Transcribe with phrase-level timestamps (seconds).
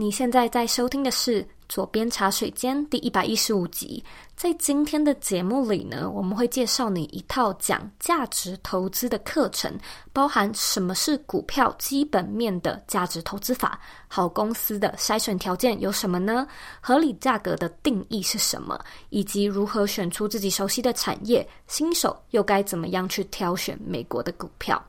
[0.00, 4.00] 你现在在收听的是《左边茶水间》第一百一十五集。
[4.36, 9.76] 在今天的节目里呢，我们会介绍你一套讲价值投资的课程，
[10.12, 16.46] 包含什么是股票基本面的价值投资法，好公司的筛选条件有什么呢？
[16.80, 18.80] 合理价格的定义是什么？
[19.10, 24.80] 以及如何选出自己熟悉的产业，新手又该怎么样去挑选美国的股票？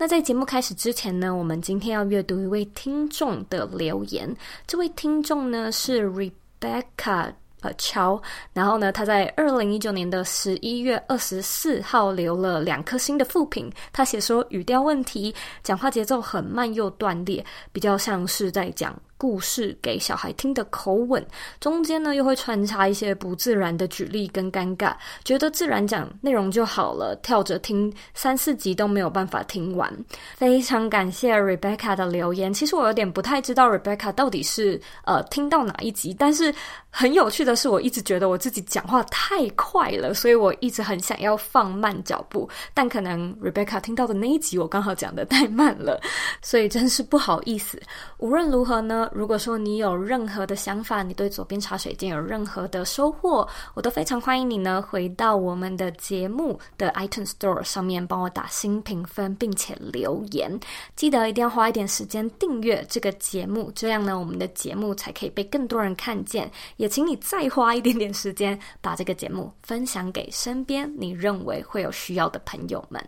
[0.00, 4.34] 那在节目开始之前呢，我们今天要阅读一位听众的留言。
[4.66, 8.18] 这位听众呢是 Rebecca 呃乔，
[8.54, 13.70] 然后呢他在二零一九年的十一月二十四号留了两颗星的复评。
[13.92, 21.22] 他写说语调问题，讲话节奏很慢又断裂，比较像是在讲故事给小孩听的口吻，
[21.60, 29.94] 中间呢又会穿插一些不自然的举例跟尴尬，觉得自然讲内容就好了，跳着听三四集都没有办法听完。
[30.36, 36.50] 非常感谢 Rebecca 的留言，其实我有点不太知道 Rebecca 到底是呃听到哪一集，但是
[36.88, 46.00] 很有趣的是，我一直觉得我自己讲话太快了，所以我一直很想要放慢脚步，但可能 Rebecca 听到的那一集我刚好讲的太慢了，
[46.40, 47.78] 所以真是不好意思。
[48.16, 49.08] 无论如何呢。
[49.12, 60.58] 如果说你有任何的想法，你对左边茶水间有任何的收获，我都非常欢迎你呢，回到我们的节目的 iTunes Store 上面帮我打新评分，并且留言。
[60.96, 66.50] 记得一定要花一点时间订阅这个节目，这样呢，我们的节目才可以被更多人看见。
[66.76, 73.04] 也请你再花一点点时间，把这个节目分享给身边你认为会有需要的朋友们。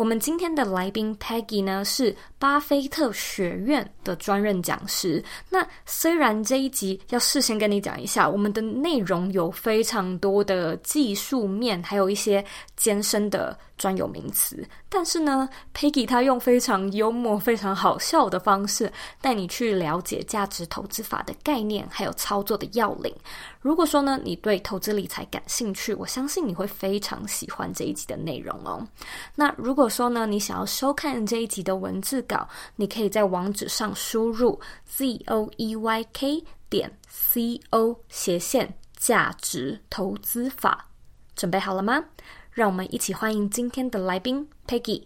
[0.00, 5.22] 我们今天的来宾 Peggy 呢，是巴菲特学院的专任讲师。
[5.50, 12.42] 那虽然这一集要事先跟你讲一下，我们的内容有非常多的技术面，还有一些
[12.78, 18.92] 艰深的专有名词，但是呢，Peggy 他用非常幽默、非常好笑的方式
[19.22, 23.10] 带你去了解价值投资法的概念，还有操作的要领。
[23.62, 28.86] 如果说呢，你对投资理财感兴趣，我相信你会非常喜欢这一集的内容哦。
[29.34, 40.86] 那如果说呢，你想要收看这一集的文字稿，你可以在网址上输入 z o e y k 点 c o 斜线价值投资法，
[41.34, 42.04] 准备好了吗？
[42.52, 45.04] 让我们一起欢迎今天的来宾 Peggy。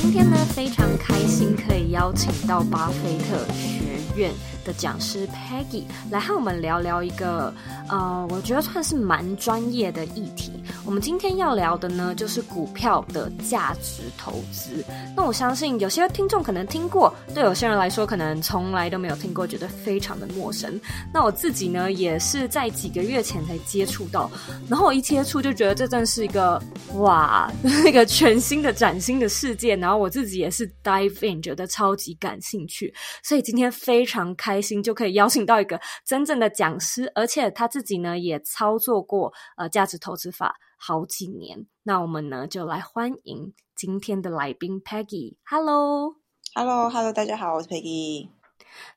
[0.00, 4.32] 今天呢，非常开心可以邀请到巴菲特学院
[4.64, 7.52] 的讲师 Peggy 来和我们聊聊一个
[7.88, 10.52] 呃，我觉得算是蛮专业的议题。
[10.84, 14.84] 我们今天要聊的呢，就是股票的价值投资。
[15.16, 20.80] 那我相信有些听众可能听过，对有些人来说可能从来都没有听过，觉得非常的陌生。
[21.12, 24.30] 那我自己呢，也是在几个月前才接触到，
[24.68, 26.60] 然后我一接触就觉得这真是一个
[26.94, 29.76] 哇， 那个全新的、崭新的世界。
[29.76, 32.92] 然后我自己也是 dive in，觉得超级感兴趣。
[33.22, 40.56] 所以今天非常开开心，就可以邀请到一个真正的讲师，而且他自己呢也操作过呃价值投资法。
[40.76, 45.36] 好几年，那我们呢就来欢迎今天的来宾 Peggy。
[45.44, 48.39] Hello，Hello，Hello，大家好，我是 Peggy。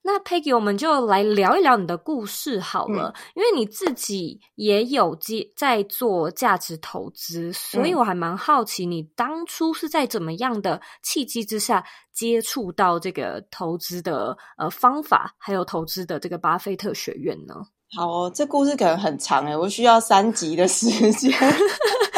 [0.01, 17.55] 那 Peggy，我们就来聊一聊你的故事好了，嗯、因为你自己也有接在做价值投资，所以我还蛮好奇，你当初是在怎么样的契机之下接触到这个投资的呃方法，还有投资的这个巴菲特学院呢？
[17.95, 21.31] 好哦，这故事可能很长诶，我需要三集的时间。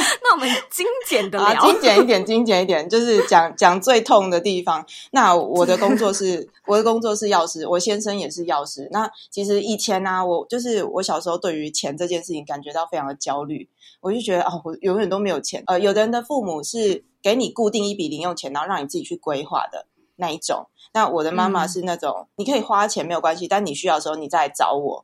[0.69, 4.85] 精简的聊，啊，精简一点，精简一点，就是讲讲最痛的地方。
[5.11, 8.87] 那我的工作是，我的工作是药师，我先生也是药师。
[8.91, 13.69] 那其实以前呢，啊，我就是我小时候对于钱这件事情感觉到非常的焦虑，
[14.01, 15.63] 我就觉得哦，我永远都没有钱。
[15.67, 19.85] 呃，有的人的父母是给你固定一笔零用钱，然后让你自己去规划的
[20.15, 20.67] 那一种。
[20.93, 25.03] 那我的妈妈是那种，嗯，你可以花钱没有关系，但你需要的时候你再来找我。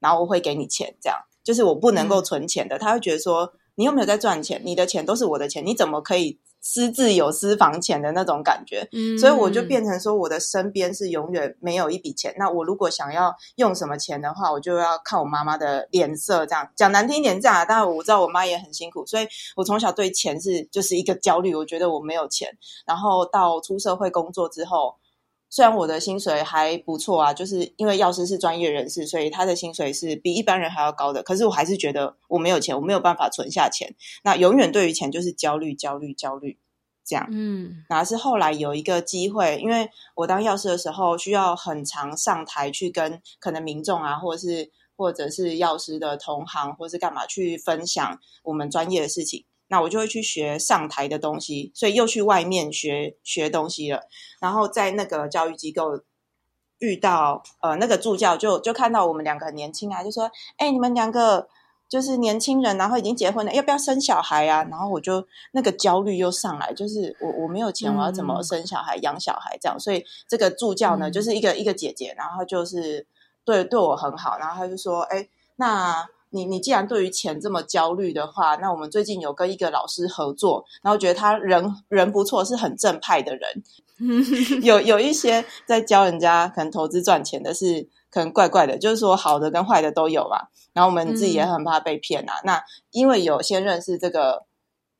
[0.00, 2.76] 然后我会给你钱，这样就是我不能够存钱的。
[2.76, 4.60] 嗯、他会觉得说，你有没有在赚钱？
[4.64, 8.88] 你的钱都是我的钱，你怎么可以私自有私房钱的那种感觉？
[8.92, 12.34] 嗯，所以我就变成说，我的身边是永远没有一笔钱。
[12.38, 16.46] 那我如果想要用什么钱的话，我就要看我妈妈的脸色。
[16.46, 17.66] 这样讲难听一点，这样。
[17.68, 19.26] 但我知道我妈也很辛苦，所以
[19.56, 21.54] 我从小对钱是就是一个焦虑。
[21.54, 22.48] 我觉得我没有钱，
[22.86, 24.94] 然后到出社会工作之后。
[25.54, 31.22] 虽然我的薪水还不错啊，就是因为药师是专业人士，所以他的薪水是比一般人还要高的。
[31.22, 33.94] 可是我还是觉得我没有钱，我没有办法存下钱。
[34.24, 36.58] 那永远对于钱就是焦虑、焦虑、焦虑。
[37.04, 54.02] 这样，嗯，然后是后来有一个机会，因为我当药师的时候，需要很常上台去跟可能民众啊，或者是或者是药师的同行，或是干嘛去分享我们专业的事情，那我就会去学上台的东西，所以又去外面学学东西了。
[54.38, 56.00] 然后在那个教育机构
[56.78, 61.48] 遇到呃那个助教就，就就看到我们两个很年轻啊，就说：“哎，你们两个。”
[61.86, 64.64] 就是年轻人，然后已经结婚了，要不要生小孩啊？
[64.64, 69.78] 然后我就那个焦虑又上来，就是我我没有钱，我要怎么生小孩、嗯、养小孩这样？
[69.78, 73.06] 所以这个助教呢，嗯、就是一个一个姐姐，然后就是
[73.44, 83.62] 对对我很好，然后他就说：“哎，那你你既然对于钱这么焦虑的话，那我们最近有跟一个老师合作，然后觉得他人人不错，是很正派的人，
[84.62, 90.46] 有有一些在教人家可能投资赚钱的是。”可能怪怪的，就是说好的跟坏的都有嘛。
[90.72, 92.34] 然后我们自己也很怕被骗啊。
[92.34, 94.46] 嗯、那因为有先认识这个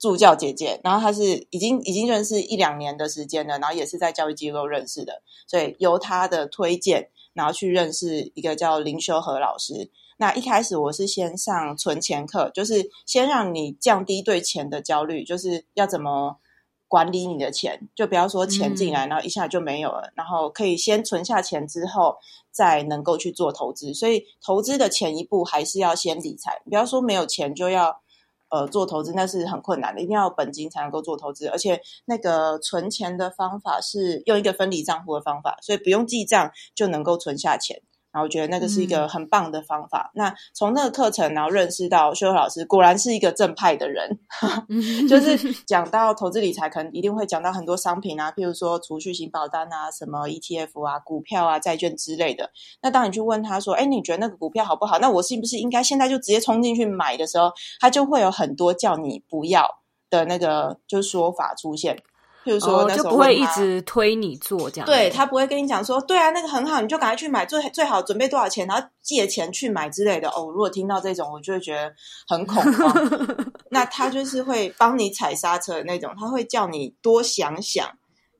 [0.00, 9.92] 助教姐姐，然后她是已经已经认识一两年的时间了，然后也是在教育机构认识的，所以由她的推荐，然后去认识一个叫林修和老师。
[10.16, 16.38] 那一开始我是先上存钱课，就是先让你降低对钱的焦虑，就是要怎么。
[16.86, 20.02] 管理你的钱，就不要说钱进来，然后一下就没有了。
[20.06, 22.18] 嗯、然后可以先存下钱，之后
[22.52, 23.92] 再能够去做投资。
[23.92, 26.62] 所以投资的前一步还是要先理财。
[26.64, 28.00] 不要说没有钱就要
[28.48, 30.02] 呃做投资，那是很困难的。
[30.02, 31.48] 一定要有本金才能够做投资。
[31.48, 37.82] 而且那个存钱的方法是用一个分离账户的方法，所以不用记账就能够存下钱。
[38.14, 40.12] 然后我觉得那个是一个很棒的方法。
[40.14, 44.16] 嗯、那从那个课程，然后认识到修老师果然是一个正派的人，
[45.10, 52.50] 就是讲到投资理财，可能一定会讲到很多商品啊，譬如说储蓄型保单啊，什么 ETF 啊、股票啊、债券之类的。
[52.80, 55.00] 那当你去问他说：“哎，你觉得那个股票好不好？
[55.00, 57.50] 那我是不是应该现在就直接冲进去买的时候？”
[57.80, 59.66] 他就会有很多叫你不要
[60.08, 61.98] 的那个就是说法出现。
[62.44, 64.86] 譬如说，就不会一直推你做这样。
[64.86, 70.28] 对，他不会跟你讲说，对啊，那个很好，你就赶快去买，最最好准备多少钱，然后借钱去买之类的。
[70.28, 71.92] 哦，如果听到这种，我就会觉得
[72.28, 73.26] 很恐慌。
[73.70, 77.88] 那他就是会帮你踩刹车的那种，他会叫你多想想。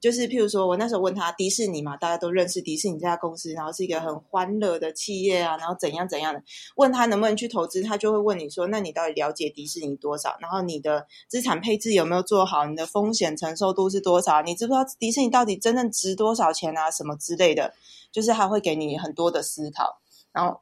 [0.05, 6.43] 就是譬如说，我那时候问他迪士尼嘛，大家都认识迪士尼这家公司，然后是一个很欢乐的企业啊，然后怎样怎样的，
[6.77, 10.37] 问他能不能去投资，他就会问你说，那你到底了解迪士尼多少？
[10.41, 12.67] 然后你的资产配置有没有做好？
[12.67, 14.43] 你的风险承受度是多少？
[14.43, 16.91] 你知不知道迪士尼到底真正值多少钱啊？
[16.91, 17.73] 什么之类的，
[18.13, 20.03] 就是他会给你很多的思考，
[20.35, 20.61] 然后。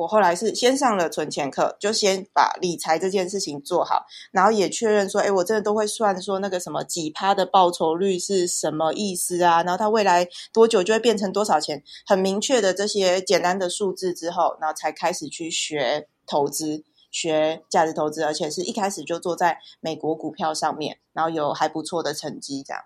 [0.00, 9.62] 我后来是先上了存钱课，就先把理财这件事情做好，然后也确认说，哎，我真的都会算说那个什么几趴的报酬率是什么意思啊？
[9.62, 11.82] 然后它未来多久就会变成多少钱？
[12.06, 22.82] 很明确的这些简单的数字之后，然后才开始去学投资，学价值投资，而且是一开始就做在美国股票上面，然后有还不错的成绩，这样。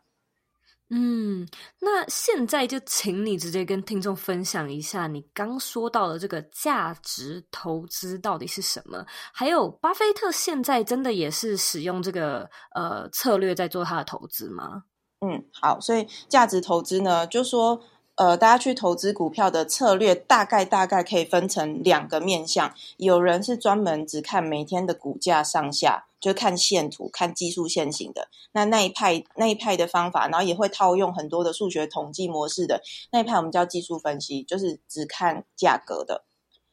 [0.90, 1.48] 嗯，
[1.80, 9.04] 那现在就请你直接跟听众分享一下，你刚说到的这个价值投资到底是什么？
[9.32, 14.84] 还有，巴菲特现在真的也是使用这个呃策略在做他的投资吗？
[15.20, 17.80] 嗯，好，所以价值投资呢，就说。
[18.16, 22.72] 呃，大家去投资股票的策略，大概大概可以分成两个面向。
[22.96, 28.28] 有人是专门只看每天的股价上下，就看线图、看技术线型的。
[28.52, 32.80] 那那一派那一派的方法，然后也会套用很多的数学统计模式的
[33.10, 36.24] 那一派，我们叫技术分析，就是只看价格的。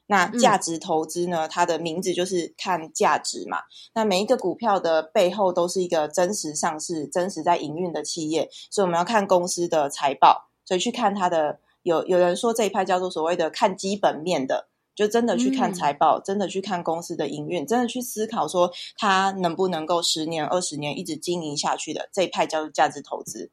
[0.05, 3.59] 那价值投资呢，它的名字就是看价值嘛。
[3.95, 10.50] 那每一个股票的背后都是一个真实上市、真实在营运的企业，所以我们要看公司的财报。
[10.71, 23.51] 所以去看他的，有有人说这一派叫做所谓的看基本面的，就真的去看财报，嗯、真的去看公司的营运，真的去思考说他能不能够十年、二十年一直经营下去的这一派叫做价值投资。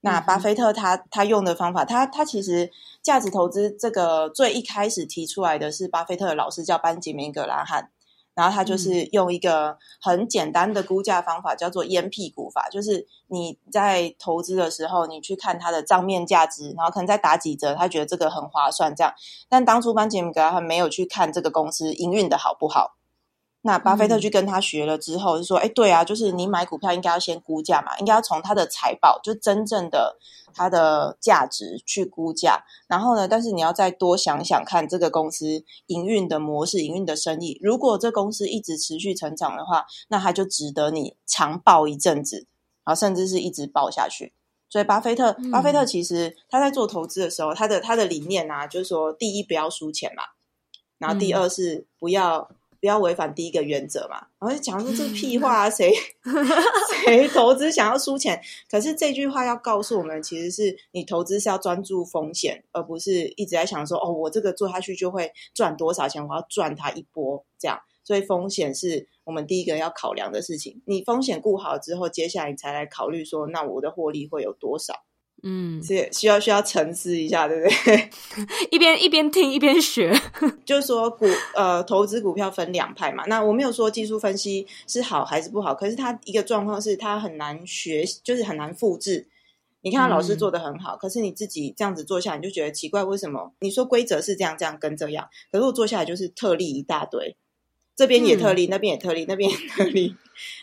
[0.00, 2.70] 那巴菲特他他用的方法，他他其实
[3.02, 7.90] 价值投资这个最一开始提出来的是巴菲特的老师叫班杰明格拉汉。
[8.38, 19.12] 然后他就是用一个很简单的估价方法，叫做烟屁股法，就是你在投资的时候，你去看它的账面价值，然后可能再打几折，他觉得这个很划算，这样。
[19.48, 22.94] 但当初班杰明格拉汉没有去看这个公司营运的好不好。
[23.62, 30.16] 那巴菲特去跟他学了之后，就说：“哎，对啊，就是你买股票应该要先估价嘛，应该要从它的财报，就真正的
[30.58, 32.64] 它的价值去估价。
[32.88, 37.58] 然后呢，但是你要再多想想看这个公司营运的模式、营运的生意。
[37.62, 42.46] 如果这公司一直持续成长的话，那它就值得你长抱一阵子，
[42.84, 44.34] 然后甚至是一直抱下去。
[44.68, 50.24] 所以，巴菲特，巴菲特其实他在做投资的时候，他的他的理念啊，就是说，第一不要输钱嘛，
[50.98, 52.50] 然后第二是不要。”
[52.80, 54.26] 不要违反第一个原则嘛。
[54.38, 55.92] 然后就讲说这屁话啊，谁
[57.04, 58.40] 谁投资想要输钱？
[58.70, 67.80] 可是这句话要告诉我们，其实是你投资是要专注风险，而不是一直在想说哦，我这个做下去就会赚多少钱，我要赚它一波这样。
[68.04, 70.80] 所以风险是我们第一个要考量的事情。
[70.86, 74.94] 你风险顾好之后，接下来你才来考虑说，那我的获利会有多少？
[75.42, 78.10] 嗯，是需要需要沉思一下，对不对？
[78.70, 80.12] 一边一边听一边学，
[80.64, 83.24] 就是说股呃投资股票分两派嘛。
[83.26, 89.28] 那我没有说技术分析是好还是不好，可是它一个状况是它很难学，就是很难复制。
[89.82, 93.52] 你看他老师做的很好，嗯，可是你自己这样子做下来，你就觉得奇怪，为什么？
[93.60, 97.36] 你说规则是这样这样跟这样，可是我做下来就是特例一大堆。
[97.98, 100.14] 这边也特例，嗯、那边也特例，那边也 特例。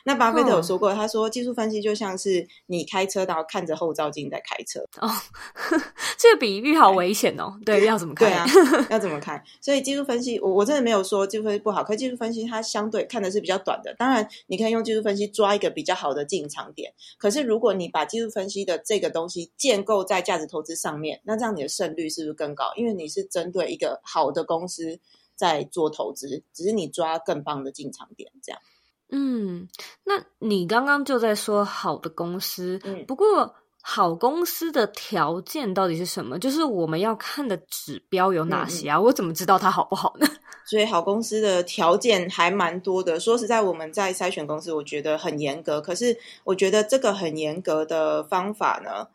[0.05, 4.79] 那巴菲特有说过，他说技术分析就像是你开车，然后看着后照镜在开车。
[5.01, 5.11] 哦，
[6.17, 7.59] 这个比喻好危险哦。
[7.65, 8.25] 对，要怎么开？
[8.25, 8.45] 对啊，
[8.89, 9.43] 要怎么开？
[9.59, 13.93] 所以技术分析，我我真的没有说技术分析不好，可技术分析它相对看的是比较短的。
[13.95, 16.93] 当然，你可以用技术分析抓一个比较好的进场点。
[17.17, 22.71] 可是，如果你把技术分析的这个东西建构在价值投资上面，那这样你的胜率是不是更高？
[22.77, 25.01] 因为你是针对一个好的公司。
[25.35, 28.61] 在做投资，只是你抓更棒的进场点，这样。
[29.09, 29.67] 嗯，
[30.03, 36.39] 那你刚刚就在说好的公司，嗯，不过好公司的条件到底是什么？
[36.39, 38.97] 就是我们要看的指标有哪些啊？
[38.97, 40.27] 嗯，我怎么知道它好不好呢？
[40.65, 43.19] 所以好公司的条件还蛮多的。
[43.19, 45.79] 说实在，我们在筛选公司，我觉得很严格。
[45.79, 49.07] 可是我觉得这个很严格的方法呢，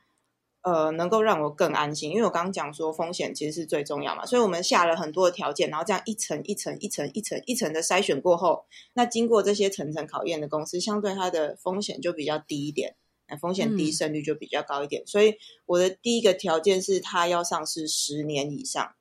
[0.62, 12.94] 呃，能够让我更安心，因为我刚刚讲说风险其实是最重要嘛，所以我们下了很多的条件，然后这样一层一层一层一层一层的筛选过后，那经过这些层层考验的公司，相对它的风险就比较低一点，
[13.26, 15.02] 那风险低，胜率就比较高一点。
[15.02, 15.06] 嗯。
[15.06, 18.94] 所以我的第一个条件是它要上市十年以上。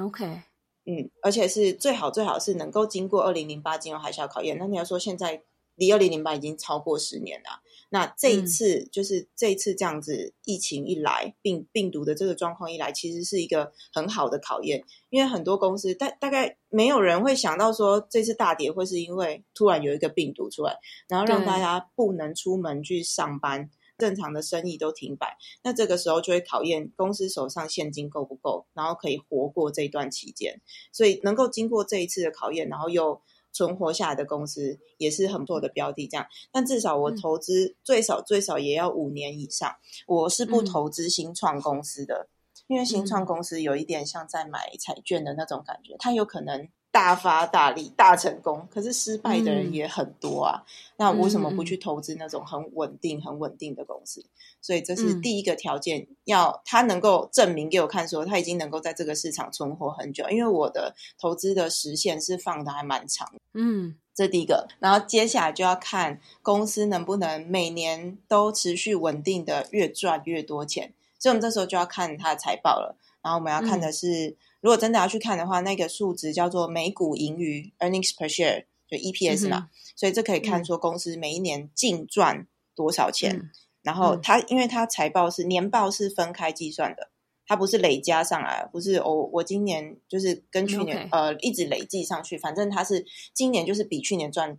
[0.00, 0.42] OK，
[0.84, 4.56] 嗯，而且是最好最好是能够经过二零零八金融海啸考验。
[4.56, 5.42] 那你要说现在
[5.74, 7.60] 离二零零八已经超过十年了。
[7.92, 20.78] 那这一次、嗯、就是这一次这样子，疫情一来，病病毒的这个状况一来，其实是一个很好的考验，因为很多公司大大概没有人会想到说这次大跌会是因为突然有一个病毒出来，
[21.08, 23.68] 然后让大家不能出门去上班，
[23.98, 25.36] 正常的生意都停摆。
[25.64, 30.60] 那这个时候就会考验公司手上现金够不够，然后可以活过这一段期间。
[30.92, 33.20] 所以能够经过这一次的考验，然后又。
[33.52, 36.26] 存活下来的公司也是很不错的标的，这样。
[36.52, 39.74] 但至少我投资最少最少也要五年以上。
[40.06, 42.28] 我是不投资新创公司的，
[42.66, 46.68] 因为新创公司有一点像在买彩券的那种感觉，它有可能。
[46.92, 50.60] 大发大利、大成功，可是失败的人也很多啊。
[50.60, 50.66] 嗯、
[50.96, 54.24] 那我为什么不去投资那种很稳定、很稳定的公司？
[54.60, 60.28] 所以这是第一个条件，嗯、要他能够证明给我看，说他已经能够在这个市场存活很久。
[60.30, 63.32] 因为我的投资的时限是放的还蛮长。
[63.54, 64.66] 嗯，这第一个。
[64.80, 70.92] 然后接下来就要看公司能不能每年都持续稳定的越赚越多钱。
[71.20, 72.96] 所以我们这时候就要看他的财报了。
[73.22, 74.30] 然后我们要看的是。
[74.30, 79.56] 嗯如果真的要去看的话，那个数值叫做每股盈余 （earnings per share），就 EPS 嘛。
[79.58, 83.34] 嗯、所以这可以看说公司每一年净赚多少钱。
[83.36, 83.50] 嗯、
[83.82, 87.10] 然后它，因为它财报是年报是分开计算的，
[87.46, 94.58] 它不是累加上来，不是我、哦、我今年就是跟去年.呃一直累计上去，反正它是今年就是比去年赚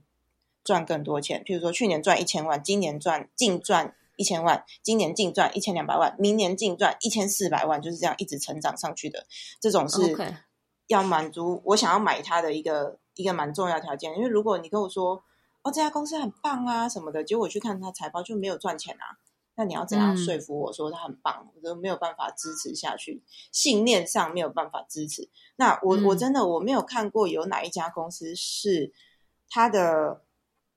[0.63, 1.43] 赚更多钱。
[1.45, 3.95] 譬如说去年赚一千万，今年赚净赚。
[4.17, 9.25] 一千万，今年净赚一千两百万，明年净赚一千四百万，就是这样一直成长上去的。
[9.59, 10.15] 这种是
[10.87, 14.15] 要满足我想要买它的一个一个蛮重要条件。
[14.15, 15.23] 因为如果你跟我说
[15.63, 19.17] 哦，这家公司很棒啊什么的，结果我去看它财报就没有赚钱啊，
[19.55, 21.47] 那你要怎样说服我说它很棒？
[21.47, 25.29] 嗯、我都没有办法支持下去，信念上没有办法支持。
[25.55, 28.93] 那我、嗯、我真的我没有看过有哪一家公司是
[29.49, 30.21] 它的。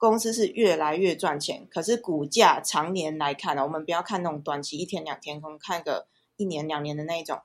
[0.04, 6.06] 公司是越来越赚钱，可是股价常年来看呢，我们不要看那种短期一天两天，可能看个
[6.36, 7.40] 一年两年的那一种。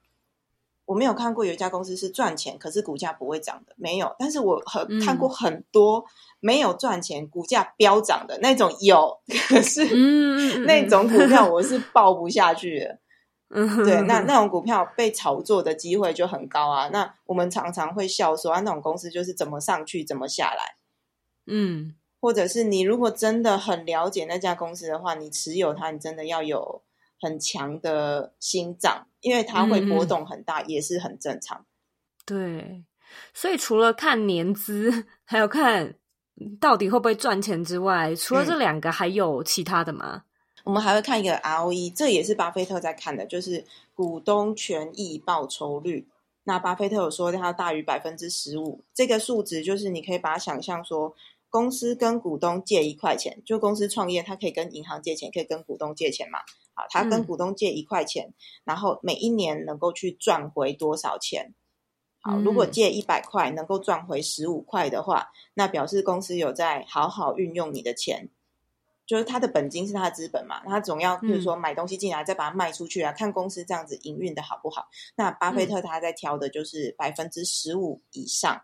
[0.85, 4.15] 我没有看过有一家公司是赚钱，可是股价不会涨的，没有。
[4.17, 6.03] 但是我很、嗯、看过很多
[6.39, 9.85] 没有赚钱，股价飙涨的那种有， 可是
[10.65, 12.99] 那种股票 我是抱不下去的。
[13.51, 16.89] 嗯，对，那那种股票被炒作的机会就很高啊。
[16.89, 20.75] 那我们常常会笑说啊，那种公司就是怎么上去怎么下来。
[21.45, 21.93] 嗯。
[22.19, 26.81] 或者是你如果真的很了解那家公司的话，你持有它，你真的要有
[27.21, 31.65] 很强的心脏，因为它会波动很大，嗯，也是很正常。
[32.25, 32.83] 对，
[33.33, 35.95] 所以除了看年资， 还有看
[36.59, 40.15] 到底会不会赚钱之外，除了这两个，还有其他的吗？
[40.15, 40.21] 嗯，
[40.65, 46.07] 我们还会看一个 ROE，这也是巴菲特在看的，就是股东权益报酬率。
[46.43, 51.13] 那巴菲特有说它要大于百分之十五，这个数值就是你可以把它想象说，
[51.49, 56.39] 公司跟股东借一块钱，就公司创业，他可以跟银行借钱，可以跟股东借钱嘛？
[56.73, 58.33] 好，他跟股东借一块钱，嗯、
[58.65, 61.53] 然后每一年能够去赚回多少钱？
[62.21, 68.29] 好，如果借一百块能够赚回十五块的话，那表示公司有在好好运用你的钱，
[69.05, 74.87] 就是他的本金是他的资本嘛，他总要比如说买东西进来，再把它卖出去啊，看公司这样子营运的好不好。
[75.15, 78.61] 那巴菲特他在挑的就是百分之十五以上，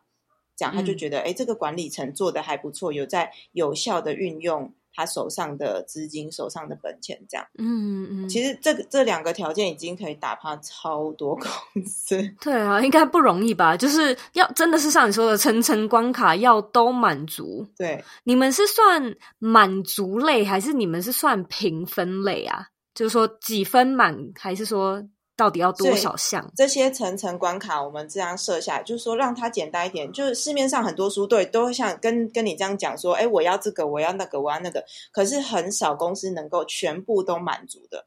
[0.56, 4.74] 这样他就觉得，哎，这个管理层做的还不错，有在有效的运用。
[4.98, 12.18] 他手上的资金，手上的本钱，这样，嗯嗯，其实这个这两个条件已经可以打趴超多公司。
[12.40, 13.76] 对啊，应该不容易吧？
[13.76, 17.68] 就是要真的是像你说的层层关卡要都满足。
[17.78, 22.66] 对，你们是算满足类，还是你们是算评分类啊？
[22.94, 25.04] 就是说几分满，还是说？
[25.36, 26.50] 到底要多少项？
[26.56, 30.12] 这些层层关卡，我们这样设下来，就是说让它简单一点。
[30.14, 34.86] 就是市面上很多书对都会像跟跟你这样讲说，哎，我要这个，我要那个，我要那个。
[35.12, 38.06] 可是很少公司能够全部都满足的。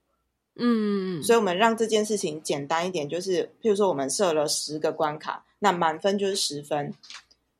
[0.56, 6.94] 嗯，所以我们让这件事情简单一点，就是譬如说我们设了十个关卡，那满分就是十分。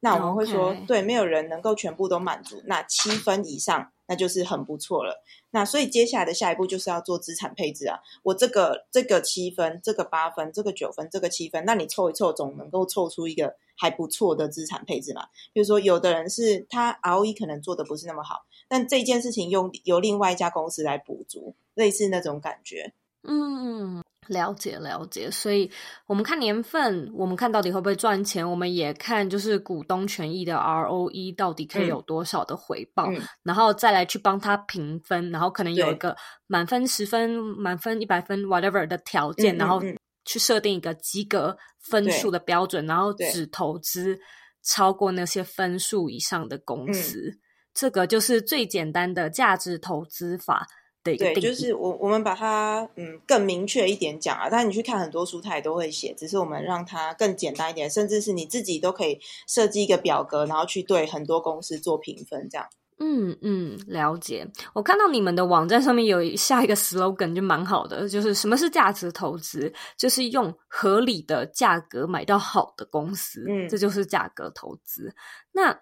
[0.01, 5.23] 那我们会说.对，没有人能够全部都满足，那七分以上，那就是很不错了。
[5.51, 7.99] 那所以接下来的下一步就是要做资产配置啊。
[8.23, 15.27] 我这个这个七分，这个八分，这个九分，这个七分，那你凑一凑，总能够凑出一个还不错的资产配置嘛。
[15.53, 22.93] 比如说，有的人是他 ROE 可能做的不是那么好，但这件事情用由另外一家公司来补足，类似那种感觉。
[23.23, 24.03] 嗯。
[24.29, 25.71] 了解了解，所以
[26.07, 36.17] 我们看年份，我们看到底会不会赚钱，我们也看就是股东权益的 ROE 到底可以有多少的回报，嗯、然后再来去帮他评分，然后可能有一个
[36.47, 39.83] 满分十分、满分一百分 whatever 的条件，嗯、然后
[40.25, 44.19] 去设定一个及格分数的标准，然后只投资
[44.63, 47.39] 超过那些分数以上的公司，嗯、
[47.73, 50.67] 这个就是最简单的价值投资法。
[51.03, 62.67] 对，就是我我们把它嗯更明确一点讲啊，但是你去看很多书，它也都会写，只是我们让它更简单一点，甚至是你自己都可以设计一个表格，然后去对很多公司做评分，这样。
[63.01, 64.45] 嗯嗯，了解。
[64.75, 69.73] 我看到你们的网站上面有下一个 slogan 就蛮好的，就是什么是价值投资？
[69.97, 75.15] 就是用合理的价格买到好的公司，嗯，这就是价格投资。
[75.53, 75.81] 那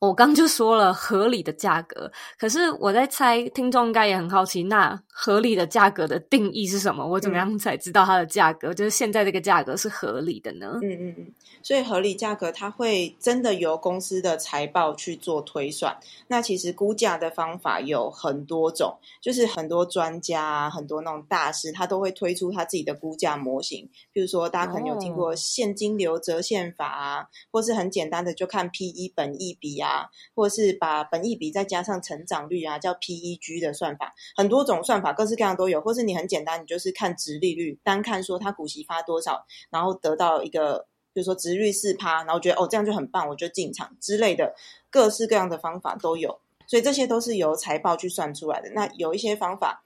[0.00, 7.06] 我刚就说了合理的价格，可是我在猜，听众应该也很好奇，那合理的价格的定义是什么？
[7.06, 8.72] 我怎么样才知道它的价格？
[8.72, 10.78] 嗯、就是现在这个价格是合理的呢？
[10.82, 11.34] 嗯嗯嗯。
[11.62, 15.94] 所以合理价格它会真的由公司的财报去做推算。
[16.28, 23.86] 那其实估价的方法有很多种，就是很多专家啊，很多那种大师，他都会推出他自己的估价模型。
[24.14, 29.89] 比如说，大家可能有听过现金流折现法啊，哦、或是很简单的就看 PE 本益比啊。
[29.90, 35.80] 啊，或是把本益比再加上成长率啊，叫 PEG 的算法，很多种算法，各式各样都有。
[35.80, 44.54] 或是你很简单，你就是看殖利率，单看说它股息发多少，然后得到一个，比如说殖率四趴，然后觉得哦这样就很棒，我就进场之类的，
[44.90, 46.40] 各式各样的方法都有。
[46.66, 48.70] 所以这些都是由财报去算出来的。
[48.70, 49.84] 那有一些方法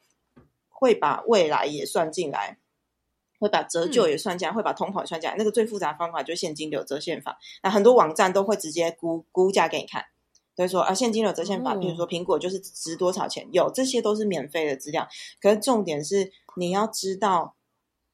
[0.68, 2.58] 会把未来也算进来。
[3.44, 5.36] 会把折旧也算进来，嗯、会把通膨算进来。
[5.36, 7.38] 那个最复杂的方法就是现金流折现法。
[7.62, 10.02] 那很多网站都会直接估估价给你看，
[10.56, 15.06] 所以说啊，现金流折现法，比如说苹果就是值多少钱，有这些都是免费的资料。
[15.42, 17.54] 可是重点是你要知道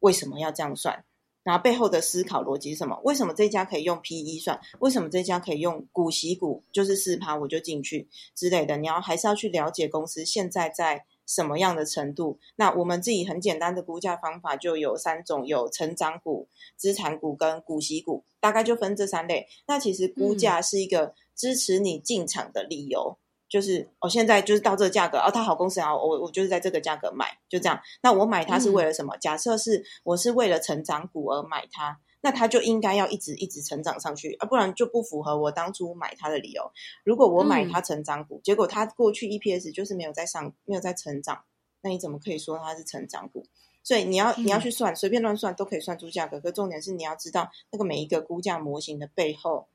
[0.01, 1.05] 为什么要这样算，
[1.45, 2.99] 然后背后的思考逻辑是什么？
[3.05, 4.61] 为什么这家可以用 PE 算？
[4.81, 8.77] 为什么这家可以用股息股就是四趴我就进去之类的？
[8.77, 11.05] 你要还是要去了解公司现在在。
[11.31, 12.41] 什么样的程度？
[12.57, 19.47] 那我们自己很简单的估价方法就有三种，有成长股、资产股跟股息股，大概就分这三类。
[19.69, 27.81] 那其实估价是一个支持你进场的理由，嗯、就是我、哦、现在就是到这个价格，哦，它好公司啊，我我就是在这个价格买，就这样。
[28.03, 29.15] 那我买它是为了什么？
[29.15, 32.01] 嗯、假设是我是为了成长股而买它。
[32.23, 36.71] 那它就应该要一直一直成长上去啊，不然就不符合我当初买它的理由。
[37.05, 41.45] 如果我买它成长股，嗯、结果它过去 EPS 就是没有在上，没有在成长，
[41.83, 43.47] 那你怎么可以说它是成长股？
[43.83, 46.39] 所以你要你要去算，随便乱算都可以算出价格。
[46.39, 49.69] 可重点是你要知道那个每一个估价模型的背后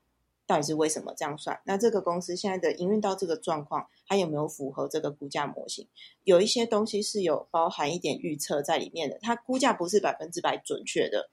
[0.46, 1.60] 到底是为什么这样算。
[1.64, 5.88] 那这个公司现在的营运到这个状况，它有没有符合这个估价模型？
[6.22, 11.30] 有一些东西是有包含一点预测在里面的，它估价不是百分之百准确的。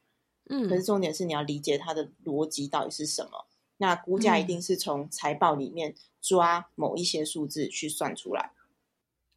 [0.50, 3.48] 嗯，可是重点是你要理解它的逻辑到底是什么。
[3.78, 8.52] 那估价一定是从财报里面抓某一些数字去算出来。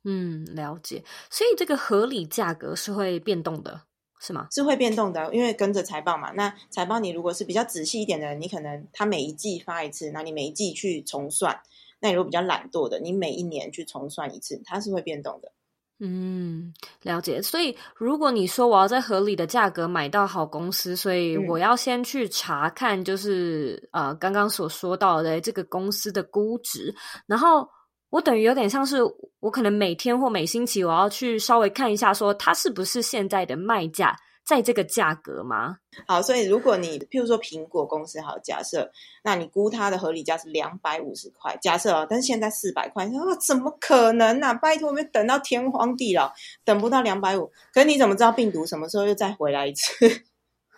[0.05, 1.03] 嗯，了解。
[1.31, 3.83] 所以这个合理价格是会变动的。
[4.19, 4.49] 是吗？
[4.51, 6.33] 是会变动的，因为跟着财报嘛。
[6.33, 11.61] 那财报你如果是比较仔细一点的人，你可能它每一季发一次，那你每一季去重算。
[12.01, 15.53] 那你如果比较懒惰的，你每一年去重算一次，它是会变动的。
[15.99, 17.41] 嗯，了解。
[17.41, 26.95] 所以如果你说我要在合理的价格买到好公司，所以我要先去查看，就是、嗯、呃刚刚所说到的这个公司的估值，
[27.27, 27.67] 然后
[28.11, 28.99] 我等于有点像是
[29.41, 34.15] 我可能每天或每星期我要去稍微看一下，说它是不是现在的卖价。
[34.47, 35.79] 在这个价格吗？
[36.07, 38.91] 好，所以如果你譬如说苹果公司，好，假设，
[39.25, 44.55] 那你估它的合理价是两百五十块，假设哦，但是现在四百块，你说怎么可能呢、啊？
[44.55, 46.33] 拜托，我们等到天荒地老，
[46.65, 47.51] 等不到两百五。
[47.75, 50.23] 可是你怎么知道病毒什么时候又再回来一次？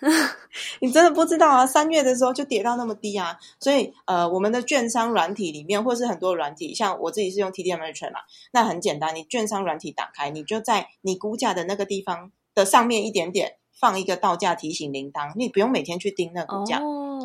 [0.80, 1.66] 你真的不知道啊！
[1.66, 3.36] 三月的时候就跌到那么低啊！
[3.58, 8.20] 所以呃，我们的券商软体里面，或是很多软体，像我自己是用 TD Ameritrade 嘛，
[8.52, 13.54] 那很简单，你券商软体打开，你就在你估价的那个地方的上面一点点。
[13.80, 16.80] 放一个到价提醒铃铛，你不用每天去盯那股价，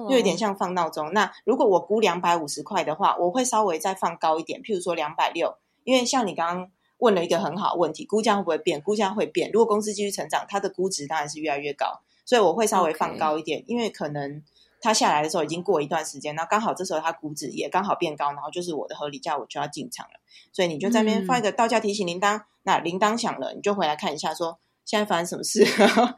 [0.07, 1.11] 就有点像放闹钟。
[1.11, 8.79] 那如果我估两百五十块的话，我会稍微再放高一点，譬如说两百六，因为像你刚刚问了一个很好的问题，估价会不会变？
[8.79, 9.49] 估价会变。
[9.51, 14.43] 如果公司继续成长，它的估值当然是越来越高，所以我会稍微放高一点.因为可能
[14.79, 20.19] 它下来的时候已经过一段时间，那刚好这时候它估值也刚好变高，然后就是我的合理价，我就要进场了。
[20.51, 24.59] 所以你就在那边放一个到价提醒铃铛，嗯、那铃铛响了，你就回来看一下说。
[24.85, 25.63] 现在发生什么事？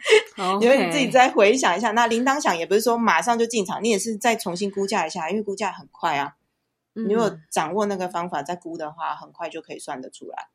[0.61, 6.33] 因为你自己再回想一下，那铃铛响也不是说马上就进场，你也是再重新估价一下，因为估价很快啊。
[6.93, 10.47] 你如果掌握那个方法再估的话，很快就可以算得出来。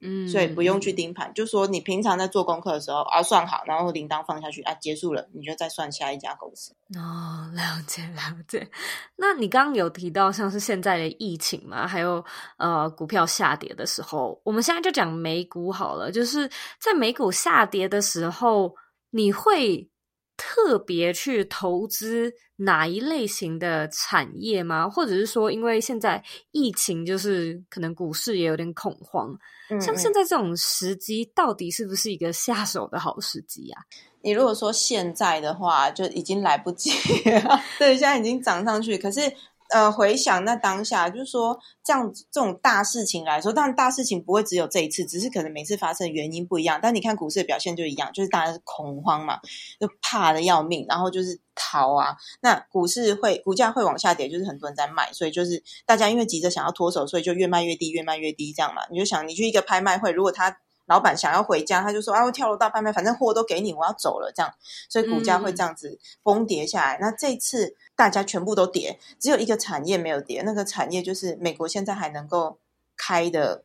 [0.00, 6.72] 嗯，所以不用去盯盘，就说你平常在做功课的时候啊，算好，然后铃铛放下去啊，结束了，你就再算下一家公司。
[6.96, 8.68] 哦，了解了解。
[9.16, 12.22] 那你刚刚有提到像是现在的疫情嘛，还有
[12.58, 16.12] 呃股票下跌的时候，我们现在就讲美股好了。
[16.12, 18.74] 就是在美股下跌的时候，
[19.10, 19.90] 你会
[20.36, 24.88] 特别去投资哪一类型的产业吗？
[24.88, 26.22] 或者是说，因为现在
[26.52, 29.30] 疫情，就是可能股市也有点恐慌，
[29.70, 33.82] 嗯嗯，像现在这种时机，到底是不是一个下手的好时机啊？
[34.22, 36.90] 你如果说现在的话，就已经来不及
[37.30, 37.60] 了。
[37.78, 39.20] 对，现在已经涨上去，可是。
[39.72, 46.78] 呃，回想那当下，就是说这样这种大事情来说，当然大事情不会只有这一次，只是可能每次发生的原因不一样。
[46.82, 49.40] 但你看股市的表现就一样，就是大家是恐慌嘛，
[49.80, 52.16] 就怕的要命，然后就是逃啊。
[52.40, 58.82] 那股市会股价会往下跌，就是很多人在卖，所以就是大家因为急着想要脱手，所以就越卖越低，越卖越低这样嘛。
[58.90, 64.52] 你就想，你去一个拍卖会，如果他老板想要回家，他就说啊，我跳楼大拍卖，反正货都给你，我要走了这样，
[64.88, 66.96] 所以股价会这样子崩跌下来。
[66.96, 67.76] 嗯、那这次。
[67.96, 70.42] 大家全部都跌，只有一个产业没有跌。
[70.42, 72.58] 那个产业就是美国现在还能够
[72.94, 73.64] 开的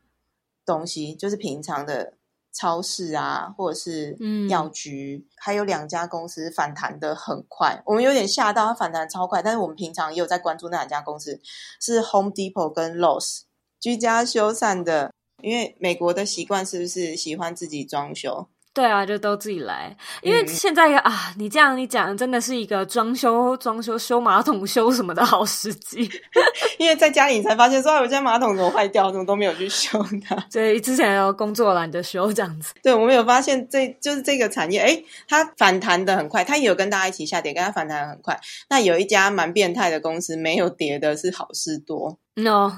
[0.65, 2.13] 东西，就是平常的
[2.53, 4.17] 超市啊，或者是
[4.49, 7.83] 药局，嗯、还有两家公司反弹的很快。
[7.85, 9.41] 我们有点吓到，它反弹超快。
[9.41, 11.41] 但是我们平常也有在关注那两家公司，
[11.81, 13.41] 是 Home Depot 跟 Lowe's
[13.81, 15.11] 居家修缮的。
[15.43, 18.47] 因为美国的习惯是不是喜欢自己装修？
[18.73, 26.09] 对啊，就都自己来，因为现在、嗯、啊，你这样你讲，真的是一个装修、装修、修马桶、修什么的好时机。
[26.79, 30.37] 因为在家里你才发现说，说我家马桶怎么坏掉，怎么都没有去修它。
[30.49, 32.73] 所以之前有工作懒得修这样子。
[32.81, 38.39] 对，我们有发现这，这就是这个产业，诶它反弹的很快，它也有跟大家一起下跌，跟它反弹的很快。
[38.69, 42.17] 那有一家蛮变态的公司，没有跌的是好事多。
[42.35, 42.71] No，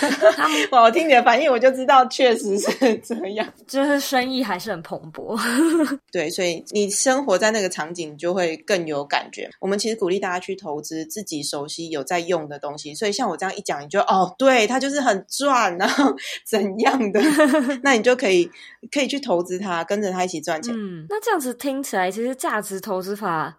[0.70, 5.40] 我听你的反应，我就知道确实是这样，就是生意还是很蓬勃。
[6.12, 9.48] 对，所以你生活在那个场景，就会更有感觉。
[9.60, 12.94] 我们其实鼓励大家去投资自己熟悉、有在用的东西。
[12.94, 16.14] 所以像我这样一讲，你就哦，对，它就是很赚，然后
[16.46, 17.20] 怎样的，
[17.82, 18.50] 那你就可以
[18.92, 20.74] 可以去投资它，跟着它一起赚钱。
[20.76, 23.56] 嗯，那这样子听起来，其实价值投资法。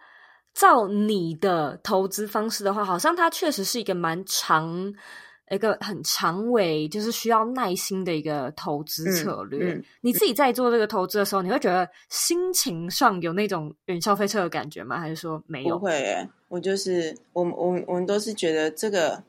[0.54, 4.94] 照你的投资方式的话，好像它确实是一个蛮长、
[5.50, 9.74] 一个很长尾，就是需要耐心的一个投资策略。
[9.74, 15.00] 嗯嗯、你自己在做这个投资的时候，你会觉得心情上有那种云霄飞车的感觉吗？
[15.00, 15.78] 还是说没有？
[15.78, 19.24] 不会耶，我就是我们我我们都是觉得这个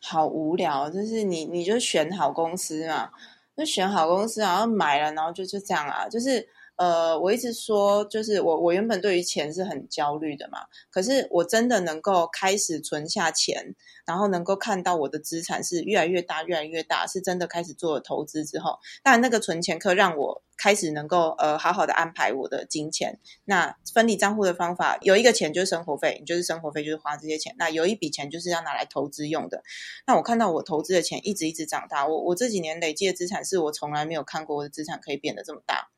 [0.00, 3.10] 好无聊，就是你你就选好公司嘛，
[3.56, 6.48] 就选好公司，然后买了，然后就就这样啊，就是。
[6.80, 13.74] 呃，我一直说，就是我我原本对于钱是很焦虑的嘛，可是我真的能够开始存下钱，
[14.06, 23.18] 然后能够看到我的资产是越来越大，越来越大，是真的开始做了投资之后，但那个存钱课让我开始能够呃好好的安排我的金钱。
[23.44, 29.62] 那分离账户的方法，有一个钱就是生活费，你就是生活费就是花这些钱，那有一笔钱就是要拿来投资用的。
[30.06, 35.90] 那我看到我投资的钱一直一直长大，我我这几年累积的资产是我从来没有看过我的资产可以变得这么大。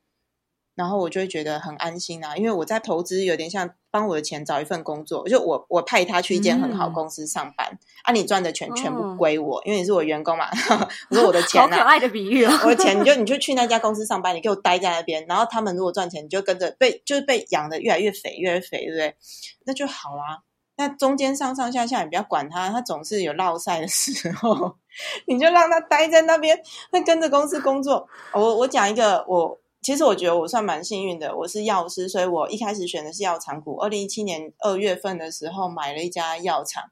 [0.75, 10.49] 然后我就会觉得很安心啊，因为我在投资有点像帮我的钱找一份工作，就我我派他去一间很好公司上班，嗯、啊，你赚的钱全部归我，哦、因为你是我员工嘛。
[11.11, 12.53] 我说我的钱、啊，好可爱的比喻哦。
[12.65, 19.15] 我的钱你就你就去那家公司上班，你给我待在那边，然后他们如果赚钱，你就跟着被就是被养的越来越肥，越来越肥，对不对？
[19.67, 20.39] 那就好啦。
[20.77, 24.77] 那中间上上下下你不要管他，他总是有落赛的时候，
[25.29, 26.59] 你就让他待在那边，
[26.93, 28.09] 那跟着公司工作。
[28.33, 29.59] 我我讲一个我。
[29.83, 33.79] 其实我觉得我算蛮幸运的，我是药师，所以我一开始选的是药厂股。
[33.79, 36.85] 二零一七年二月份的时候买了一家药厂，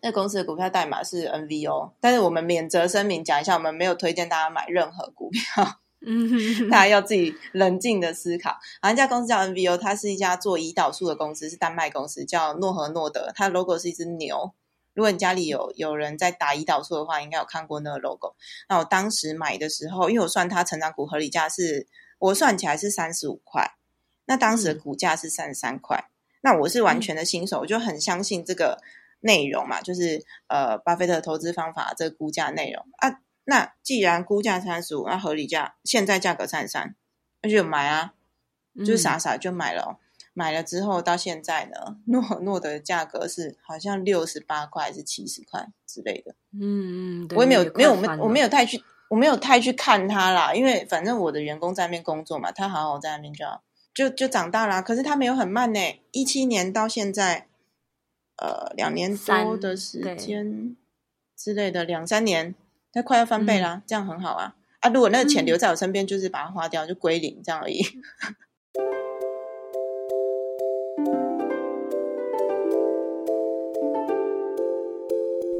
[0.00, 8.50] 那公司的股票代码是 NVO，但是我们免责声明讲一下，我们没有推荐大家买任何股票，嗯， 大家要自己冷静的思考。
[8.80, 14.54] 然后一家公司叫 NVO，它是一家做胰岛素的公司，是丹麦公司，叫诺和诺德，它的 logo 是一只牛。
[14.94, 18.36] 如果你家里有有人在打胰岛素的话，应该有看过那个 logo。
[18.68, 21.86] 那我当时买的时候，因为我算它成长股合理价是，
[22.18, 23.74] 我算起来是三十五块，
[24.26, 25.96] 那当时的股价是三十三块。
[25.96, 28.82] 嗯、那我是完全的新手，我就很相信这个
[29.20, 33.20] 内容嘛，就是呃，巴菲特投资方法这个估价内容啊。
[33.44, 36.94] 那既然估价三十五，那合理价现在价格三十三，
[37.40, 38.14] 那就买啊，
[38.84, 39.98] 就傻傻就买了。
[39.98, 40.01] 嗯
[40.34, 46.34] 买了之后到现在呢，诺诺的价格是好像六十八块还是七十块之类的。
[46.52, 54.80] 嗯嗯，我也没有没有我没我没有太去我没有太去看它啦，因为反正我的员工在那边工作嘛，他好好在那边就好就就长大啦。
[54.80, 55.78] 可是他没有很慢呢，
[56.12, 57.46] 一七年到现在，
[58.36, 60.74] 呃，两年多的时间
[61.36, 62.54] 之类的两三年，
[62.90, 64.88] 他快要翻倍啦，嗯、这样很好啊啊！
[64.88, 67.84] 如果那个钱留在我身边，就是把它花掉就归零这样而已。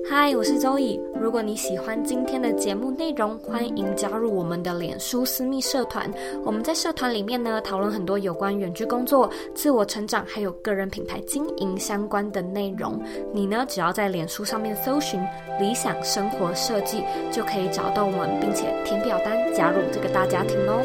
[0.04, 1.00] 嗨，我是周乙。
[1.18, 6.10] 如果你喜欢今天的节目内容，欢迎加入我们的脸书私密社团。
[6.44, 13.00] 我们在社团里面呢，讨论很多有关远距工作、自我成长，还有个人品牌经营相关的内容。
[13.32, 15.18] 你呢，只要在脸书上面搜寻
[15.58, 20.82] “理想生活设计”，就可以找到我们，并且填表单加入这个大家庭哦。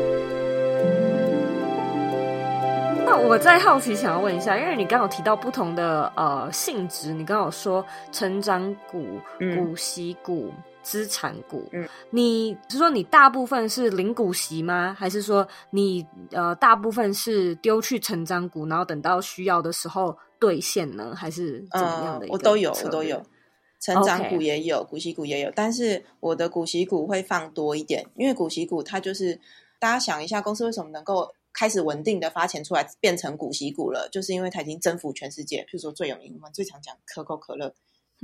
[3.07, 9.17] 那我再好奇想要问一下，因为你刚好提到不同的呃性质，你刚好说成长股、
[9.55, 10.51] 股息股、
[10.83, 14.93] 资产股，嗯，你是说你大部分是零股息吗？
[14.99, 21.13] 还是说你呃大部分是丢去成长股，然后等到需要的时候兑现呢？
[21.15, 22.25] 还是怎么样的？
[22.25, 23.23] 呃，我都有，我都有，
[23.79, 29.39] 成长股也有，股息股也有，但是我的股息股会放多一点，因为股息股它就是
[29.79, 35.63] 大家想一下，公司为什么能够开始稳定的发钱出来，变成股息股了，就是因为它已经征服全世界。
[35.63, 37.73] 譬如说最有名，我们最常讲可口可乐，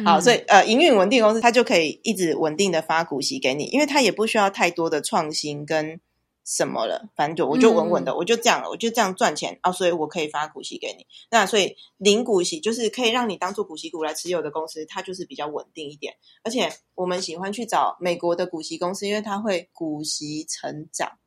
[0.05, 5.99] 好，所以呃，营运稳定公司它就可以一直稳定的发股息给你，因为它也不需要太多的创新跟
[6.45, 11.07] 什么了，反正就我就稳稳的，嗯、我就这样了，我就这样赚钱啊，所以我可以发股息给你。
[11.31, 16.13] 那所以零股息就是可以让你当做股息股来持有的公司，它就是比较稳定一点。
[16.43, 21.17] 而且我们喜欢去找美国的股息公司，因为它会股息成长。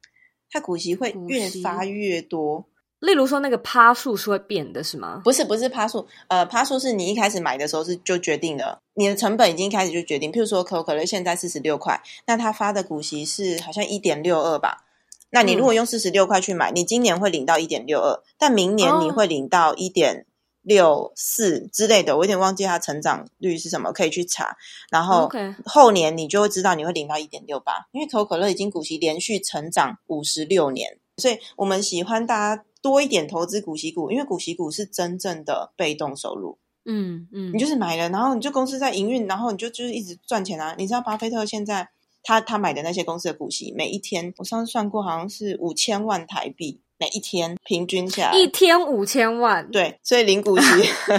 [0.51, 2.65] 它股息会越发越多，
[3.01, 5.21] 例如说那个趴数是会变的，是吗？
[5.25, 10.33] 不是，不是趴数，呃，趴数是你一开始买的时候是就决定了，你的成本已经开始就决定。
[10.33, 14.85] 譬如说可口可乐现在四十六块，那它发的股息是好像一点六二吧？
[15.31, 20.27] 那你如果用四十六块去买，嗯、你今年会领到一点六二，但明年你会领到一点。
[20.67, 24.57] 六四之类的，我有点忘记它成长率是什么，可以去查。
[24.91, 25.31] 然后
[25.65, 36.59] 后年你就会知道你会领到一点六八，因为可口可乐已经股息连续成长五十六年，所以我们喜欢大家多一点投资股息股，因为股息股是真正的被动收入。
[36.85, 40.75] 嗯嗯，你就是买了，然后你就公司在营运，然后你就就是一直赚钱啊。
[40.77, 41.89] 你知道巴菲特现在
[42.25, 46.81] 他他买的那些公司的股息，每一天我上次算过，好像是五千万台币。
[46.99, 50.67] 每一天平均下来，一天五千万，对，所以零股息，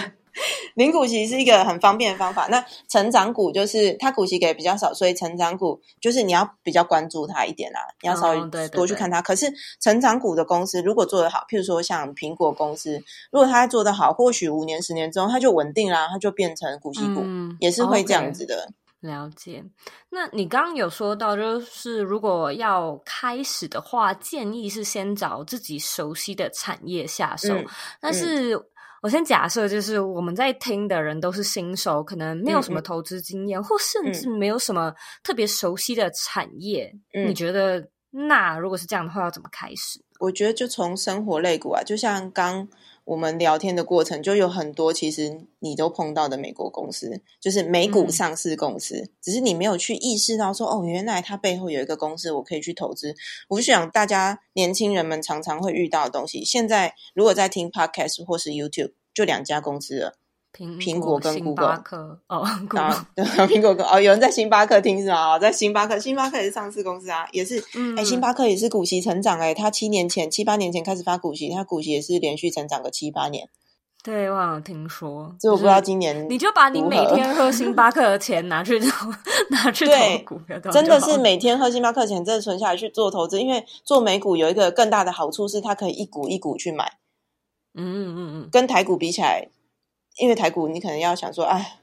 [0.76, 2.48] 零股息是一个很方便的方法。
[2.48, 9.22] 那成长股就是它股息给的比较少，所以成长股就是你要比较关注它一点啦，你要稍微多去看它。
[9.22, 18.70] 可是成长股的公司如果做得好，譬如说像苹果公司，如果它做得好，或许五年、十年之后它就稳定啦，它就变成股息股，嗯、也是会这样子的。
[19.00, 19.64] 了解，
[20.10, 27.54] 那你刚刚有说到，就是如果要开始的话，建议是先找自己熟悉的产业下手。
[27.54, 27.66] 嗯、
[28.02, 28.60] 但是
[29.04, 34.92] 我先假设，就是我们在听的人都是新手，可能没有什么投资经验，嗯、或甚至没有什么
[35.24, 36.92] 特别熟悉的产业。
[37.14, 40.04] 嗯、你觉得，那如果是这样的话，要怎么开始？
[40.20, 42.68] 我觉得就从生活类股啊，就像刚。
[43.08, 53.16] 我们聊天的过程，就有很多其实你都碰到的美国公司，就是美股上市公司，嗯、只是你没有去意识到说，哦，原来它背后有一个公司，我可以去投资。
[53.48, 60.18] 我想大家年轻人们常常会遇到的东西，现在如果在听 Podcast 或是 YouTube，就两家公司了。
[60.58, 61.84] 苹果跟 Google
[62.28, 63.08] 哦，啊，
[63.48, 65.38] 苹果跟哦，有人在星巴克听是吗？
[65.38, 73.48] 在星巴克，星巴克也是上市公司啊，也是，哎、嗯欸，星巴克也是股息成长哎、欸，他七年前、七八年前开始发股息，他股息也是连续成长个七八年。
[74.04, 78.80] 对，我好像听说，这我不知道今年，你就把你每天喝星巴克的钱拿去
[79.52, 79.94] 拿去投
[80.26, 86.94] 股票，真的是每天喝星巴克钱真的存下来去做投资，因为做美股有一个更大的好处是，它可以一股一股去买，
[87.76, 89.50] 嗯嗯嗯，跟台股比起来。
[90.20, 91.80] 因为台股，你可能要想说，哎，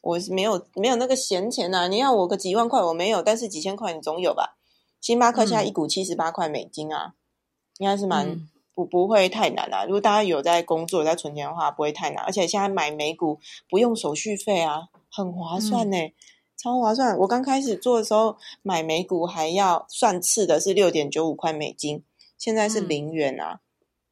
[0.00, 1.88] 我是没有没有那个闲钱呐、啊。
[1.88, 4.58] 你要我个几万块，我没有，但是几千块你总有吧？
[5.00, 7.14] 星巴克现在一股七十八块美金啊，
[7.78, 9.84] 应该是蛮、嗯、不不会太难啊。
[9.84, 12.22] 如果大家有在工作在存钱的话，不会太难。
[12.24, 16.12] 而且现在买美股不用手续费啊，很划算呢、欸，嗯、
[16.56, 17.16] 超划算。
[17.18, 22.04] 我刚开始做的时候买美股还要算次的是六点九五块美金，
[22.36, 23.54] 现在是零元啊。
[23.54, 23.58] 嗯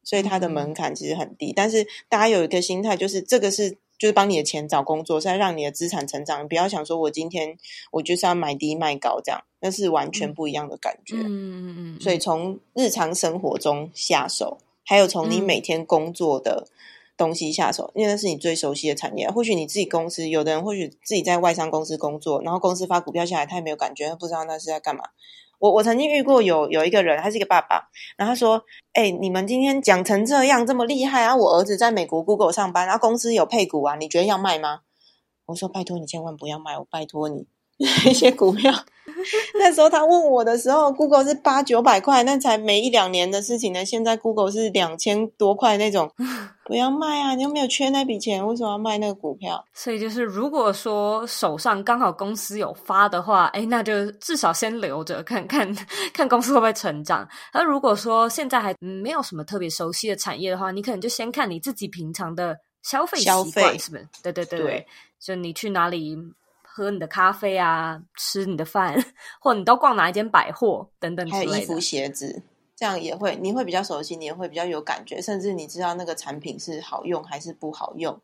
[0.03, 6.43] 所以它的门槛其实很低，但是大家有一个心态，就是这个是就是帮你的钱找工作，是在让你的资产成长。
[6.43, 7.55] 你不要想说我今天
[7.91, 11.15] 我就是要买低卖高这样，那是完全不一样的感觉。
[11.17, 12.01] 嗯嗯嗯。
[12.01, 16.67] 所以从日常生活中下手，还有从你每天工作的
[17.15, 19.29] 东西下手，因为那是你最熟悉的产业。
[19.29, 25.03] 或许你自己公司，有的人或许自己在外商公司工作，然后公司发股票下来，他也没有感觉，他不知道那是在干嘛。
[25.61, 31.35] 我我曾经遇过有有一个人，他是一个爸爸，然后他说：“哎、你们今天讲成这样这么厉害啊！
[31.35, 34.79] 我儿子在美国 Google 上班，然后公司有配股啊，你觉得要卖吗？”
[35.45, 37.45] 我说：“拜托你千万不要卖，我拜托你
[38.09, 38.71] 一些股票。”
[39.53, 43.85] 那时候他问我的时候，Google 是八九百块，那才没一两年的事情呢。
[43.85, 46.11] 现在 Google 是两千多块那种，
[46.65, 47.35] 不要卖啊！
[47.35, 49.63] 你又没有缺那笔钱，为什么要卖那个股票？
[49.73, 55.71] 所以就是，如果说手上刚好公司有发的话，哎，那就至少先留着看 看，
[56.11, 57.27] 看公司会不会成长。
[57.51, 64.07] 而如果说现在还没有什么特别熟悉的产业的话，你可能就先看你自己平常的消费习惯，是不是？
[64.23, 64.87] 对对对对，对
[65.19, 66.17] 就你去哪里。
[66.81, 68.95] 喝你的咖啡啊，吃你的饭，
[69.39, 72.41] 或你都逛哪一间百货等等，还有衣服鞋子，
[72.75, 78.19] 这样也会，你会比较熟悉，你也会比较有感觉，甚至你知道那个产品是好用还是不好用。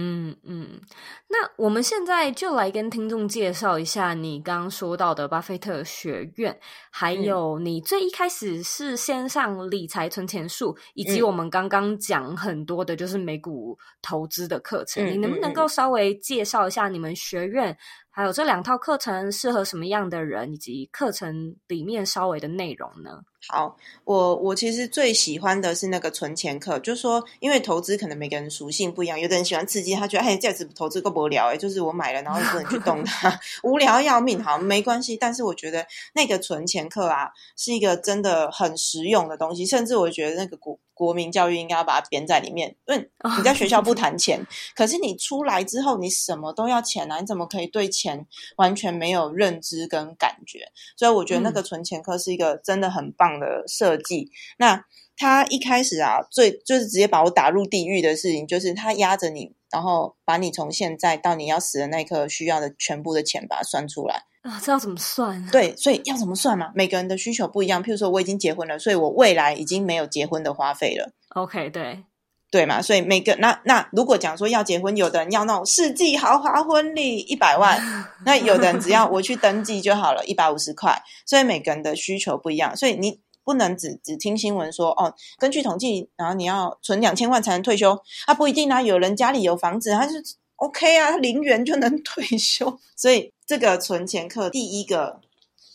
[0.00, 0.80] 嗯嗯，
[1.28, 6.56] 那我们现在就来跟听众介绍一下你刚刚说到的巴菲特学院，
[6.92, 17.76] 还有你最一开始是先上理财存钱术，以及我们刚刚讲很多的就是美股投资的课程，嗯、你能不能够稍微介绍一下你们学院？
[18.10, 23.20] 还有这两套课程适合什么样的人，以及课程里面稍微的内容呢？
[23.46, 34.42] 好，我我其实最喜欢的是那个存钱课，就是说，因为投资可能每个人属性不一样，有的人喜欢刺激，他觉得哎，这样子投资够无聊哎，就是我买了，然后又不能去动它， 无聊要命。
[34.42, 40.78] 好，没关系，但是我觉得那个存钱课啊，是一个真的很实用的东西，甚至我觉得那个国。
[40.98, 42.74] 国民教育应该要把它编在里面。
[42.88, 47.20] 因为 你在学校不谈钱，可是你出来之后，你什么都要钱啊！
[47.20, 50.58] 你怎么可以对钱完全没有认知跟感觉？
[50.96, 54.20] 所以我觉得那个存钱课是一个真的很棒的设计。
[54.20, 54.84] 嗯、那
[55.16, 64.22] 他一开始啊，最就是直接把我打入地狱的事情，就是他压着你，然后把你从现在到你要死的那一刻需要的全部的钱把它算出来。
[64.42, 65.44] 啊，这要怎么算？
[65.50, 66.70] 对，所以要怎么算嘛？
[66.72, 67.82] 每个人的需求不一样。
[67.82, 71.12] 譬如说，我已经结婚了，所以我未来已经没有结婚的花费了。
[71.30, 72.04] OK，对，
[72.50, 72.80] 对嘛？
[72.82, 77.78] 所以每个那那如果讲说要结婚，有的人要那种世纪豪华婚礼一百万，
[78.24, 81.02] 那有的人只要我去登记就好了，一百五十块。
[81.26, 88.80] 所以每个人的需求不一样，所以你不能只只听新闻说哦，根据统计，然后你要存两千万才能退休，啊，不一定啊。
[88.82, 90.22] 有人家里有房子，他是
[90.56, 93.32] OK 啊，零元就能 退休，所以。
[93.48, 95.22] 这个存钱课第一个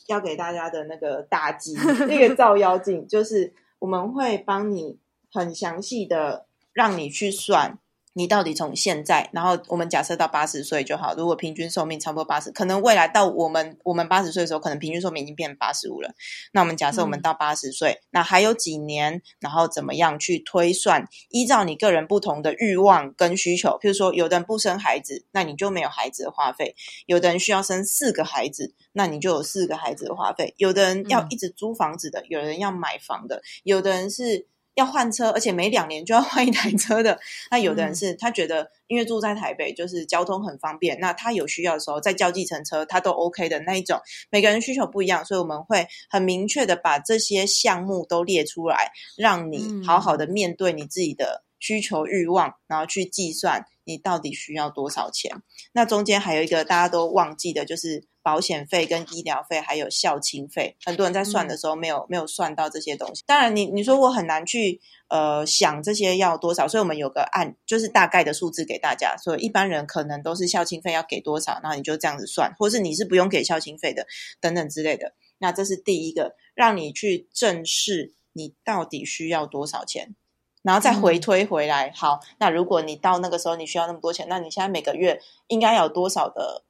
[0.06, 1.74] 要给大家的那个打击，
[2.08, 5.00] 那个照妖镜，就是我们会帮你
[5.32, 7.80] 很详细的让你去算。
[8.16, 11.16] 你到底从现在，然后我们假设到八十岁就好。
[11.16, 16.14] 如果平均寿命差不多八十，可能未来到我们我们八十岁的时候，可能平均寿命已经变八十五了。
[16.52, 21.08] 那我们假设我们到八十岁，嗯、那还有几年，然后怎么样去推算？
[21.30, 26.76] 依照你个人不同的欲望跟需求，譬如说，有的人不生孩子，那你就没有孩子的花费；
[27.08, 34.46] 有的人需要生四个孩子，那你就有四个孩子的花费；有的人要一直租房子的，嗯、有人要买房的，有的人是。
[34.76, 37.20] 要换车，而且每两年就要换一台车的。
[37.52, 41.00] 那有的人是他觉得，因为住在台北，就是交通很方便。
[41.00, 44.00] 那他有需要的时候再叫计程车，他都 OK 的那一种。
[44.32, 55.32] 每个人需求不一样，所以我们会很明确的把这些项目都列出来，让你好好的面对你自己的需求欲望，然后去计算你到底需要多少钱。
[55.72, 60.76] 那中间还有一个大家都忘记的，就是保险费跟医疗费，还有孝亲费。
[60.84, 63.24] 很多人在算的时候没有、嗯、没有算到这些东西。
[63.26, 69.16] 当然你，你你说我很难去呃想这些要多少，所以我们有个案，就是大概的数字给大家。
[69.16, 74.06] 所以一般人可能都是孝亲费要给多少，然后你就这样子算，或是你是不用给孝亲费的
[74.42, 75.14] 等等之类的。
[75.38, 80.16] 那这是第一个，让你去正视你到底需要多少钱。
[80.64, 86.64] 然后再回推回来，嗯、好，那如果你到那个时候你需要那么多钱，那你现在每个月应该有多少的？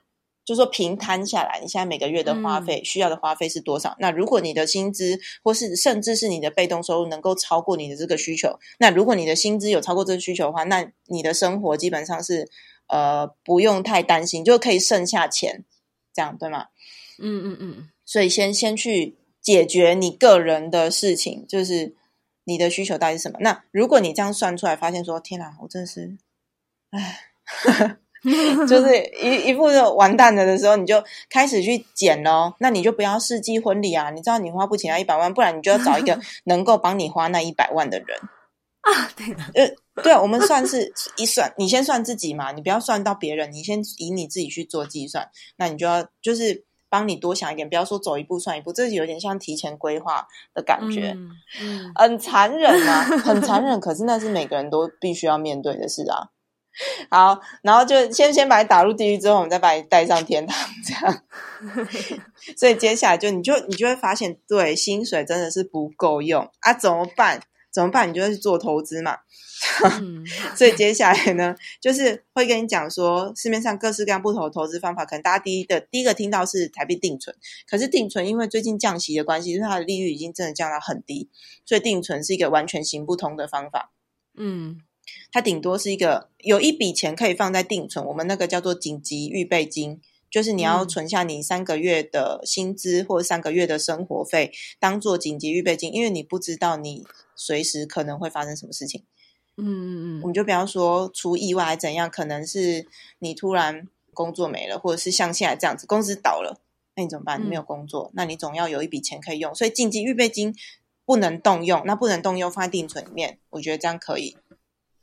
[0.45, 3.95] 就是说平摊下来，你现在每个月的花费、嗯、需要的花费是多少？
[3.99, 12.49] 那如果你的薪资或是甚至是你的被动收入能够超过你的这个需求，那如果你的薪资有超过这个需求的话，那你的生活基本上是
[12.87, 15.63] 呃不用太担心，就可以剩下钱，
[16.13, 16.65] 这样对吗？
[17.19, 17.89] 嗯嗯嗯。
[18.03, 21.95] 所以先先去解决你个人的事情，就是。
[22.45, 23.37] 你的需求到底是什么？
[23.41, 26.17] 那如果你这样算出来，发现说天哪，我真的是，
[26.91, 27.19] 唉，
[28.67, 32.55] 就是一一副就完蛋了的时候，你就开始去减咯。
[32.59, 34.09] 那你就不要世纪婚礼啊！
[34.11, 38.17] 你知道你花不起那一百万，不然你就要找一个 能够帮你花那一百万的人
[38.81, 39.09] 啊。
[39.15, 45.29] 对的，呃，对，我们算是一算，你先算自己嘛，你不要算到别人，你先以你自己去做计算。
[45.57, 46.65] 那你就要就是。
[46.93, 53.79] 帮你多想一点，不要说走一步算一步，这是有点像提前规划的感觉，嗯嗯、很残忍啊，很残忍。
[53.79, 56.29] 可是那是每个人都必须要面对的事啊。
[57.09, 61.23] 好，然后就先先把你打入地狱，之后我们再把你带上天堂，这样。
[62.55, 67.41] 所以接下来就你就你就会发现，对，薪水真的是不够用啊，怎么办？
[67.73, 68.07] 怎么办？
[68.07, 69.17] 你就会去做投资嘛。
[69.99, 70.23] 嗯、
[70.55, 75.03] 所以接下来呢，就是会跟你讲说，市面上各式各样不同的投资方法。
[75.05, 77.35] 可能大家第一的第一个听到是台币定存，
[77.67, 81.29] 可是定存因为最近降息的关系，就是它的利率已经真的降到很低，
[81.65, 83.91] 所以定存是一个完全行不通的方法。
[84.37, 84.81] 嗯，
[85.31, 90.01] 它顶多是一个有一笔钱可以放在定存，我们那个叫做紧急预备金，
[90.33, 97.05] 就是你要存下你三个月的薪资或三个月的生活费，当做紧急预备金，因为你不知道你
[97.35, 99.03] 随时可能会发生什么事情。
[99.57, 102.87] 嗯嗯嗯，我们就比方说出意外怎样，可能是
[103.19, 106.59] 你突然工作没了，或者是像现在这样子公司倒了，
[106.95, 107.39] 那你怎么办？
[107.39, 110.55] 你没有工作，嗯、那你总要有一笔钱可以用，所以紧急预备金
[111.05, 114.35] 不能动用，那不能动用放在定存里面，我觉得这样可以。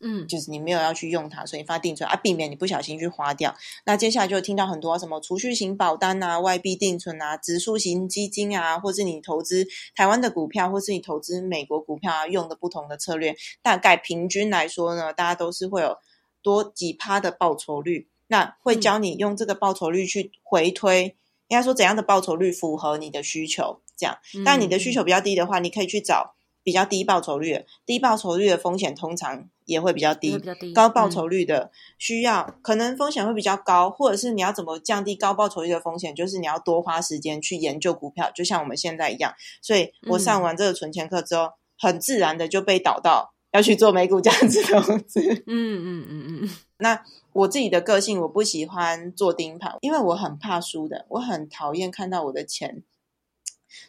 [0.03, 3.55] 嗯，就是你没有要去用它，所以发定存啊，避免你不小心去花掉。
[3.85, 13.37] 那接下来就听到很多什么储蓄型保单啊、外币定存啊、指数型基金啊，或是你投资台湾的股票，或是你投资美国股票啊，用的不同的策略。
[13.63, 15.99] 大概平均来说呢，大家都是会有
[16.43, 18.09] 多几趴的报酬率。
[18.29, 21.15] 那会教你用这个报酬率去回推，嗯、
[21.49, 23.81] 应该说怎样的报酬率符合你的需求。
[23.97, 26.37] 这样，但你的需求比较低的话，你可以去找。
[26.63, 30.37] 比较低报酬率，低报酬率的风险通常也会比较低。
[30.37, 30.73] 比较低。
[30.75, 36.15] 高报酬率的需要、嗯、可能风险会比较高，或者是你要怎么降低高报酬率的风险？
[36.15, 39.35] 就是你要多花时间去研究股票，就像我们现在一样。
[39.63, 45.21] 所以我上完这个存钱课之后，嗯、很自然的就被导到要去做美股价值投资。
[45.49, 46.51] 嗯嗯嗯嗯。
[46.77, 47.03] 那
[47.33, 52.83] 我自己的个性，我不喜欢做盯盘，因为我很怕输的，我很讨厌看到我的钱，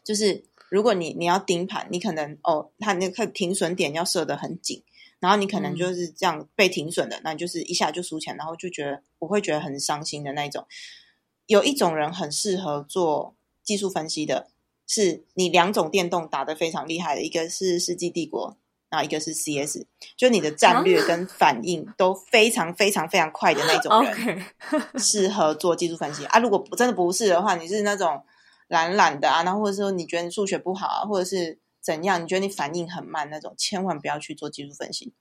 [0.03, 0.45] 就是。
[0.71, 4.81] 如果你你要盯盘，你可能哦，它那个停损点要设得很紧，
[5.19, 10.65] 然后你可能就是这样被停损的，嗯、那就是一下就输钱，然后就觉得我会觉得很伤心的那一种。
[11.47, 14.47] 有一种人很适合做技术分析的，
[14.87, 18.55] 是你两种电动打得非常厉害的，一个是世纪帝国，
[18.89, 19.83] 然后一个是 CS，
[20.15, 24.45] 就你的战略跟反应都非常非常非常快的那种人，
[24.97, 26.39] 适合做技术分析啊。
[26.39, 28.23] 如果真的不是的话，你是那种。
[28.71, 32.23] 懒懒的啊，然后或者说你觉得你数学不好啊，或者是怎样？
[32.23, 35.13] 你觉得你反应很慢那种，千万不要去做技术分析，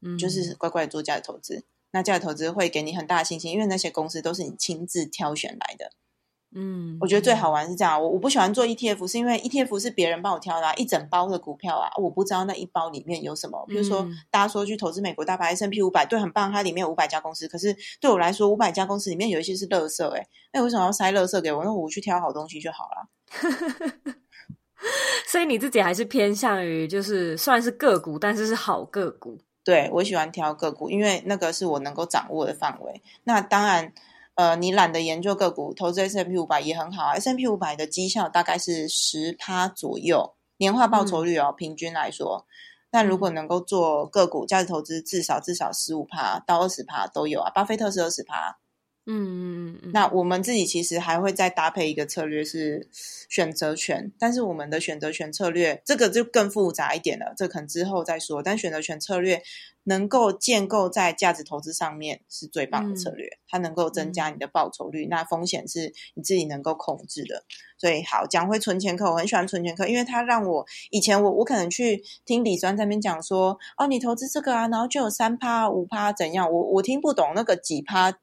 [0.00, 1.66] 嗯，就是乖乖的做价值投资。
[1.90, 5.92] 那价值投资会给你很大的信心，因为那些公司都是你亲自挑选来的。
[6.54, 8.00] 嗯，我觉得最好玩是这样。
[8.00, 13.62] 我我不喜欢做 ETF，是因为 ETF 是别人帮我挑的，啊，一整包的股票啊，我不知道那一包里面有什么。
[13.66, 17.46] 比如说，大家说去投资美国大盘 S&P 五百，对，很棒，它里面有五百家公司。
[17.46, 21.62] 可是对我来说，五百家公司里面有一些是垃圾，欸，哎，那为什么要塞垃圾给我？
[21.62, 23.08] 那我去挑好东西就好了。
[25.28, 29.38] 所以你自己还是偏向于就是算是个股，但是是好个股。
[29.62, 33.02] 对，我喜欢挑个股，因为那个是我能够掌握的范围。
[33.24, 33.92] 那当然。
[34.36, 37.06] 呃，你懒得研究个股，投资 S M P 五百也很好。
[37.08, 42.46] S M P 五百的绩效大概是十趴左右，年化报酬率哦，嗯、平均来说。
[42.90, 47.50] 但如果能够做个股价值投资，至少至少十五趴到二十趴都有啊。
[47.50, 48.58] 巴菲特是二十趴，
[49.06, 49.90] 嗯嗯嗯。
[49.92, 58.42] 那我们自己其实还会再搭配一个策略是选择权，但是我们的选择权策略这个就更复杂一点了，这可能之后再说。
[58.42, 59.42] 但选择权策略
[59.84, 67.44] 能够建构在价值投资上面是最棒的策略，嗯、它能够增加你的报酬率，嗯、那风险是你自己能够控制的。
[67.78, 78.18] 所以好，讲回存钱课，我很喜欢存钱课，因为它让我以前我我可能去听李专在那边讲说，哦，你投资这个啊，然后就有三趴五趴怎样，我我听不懂那个几趴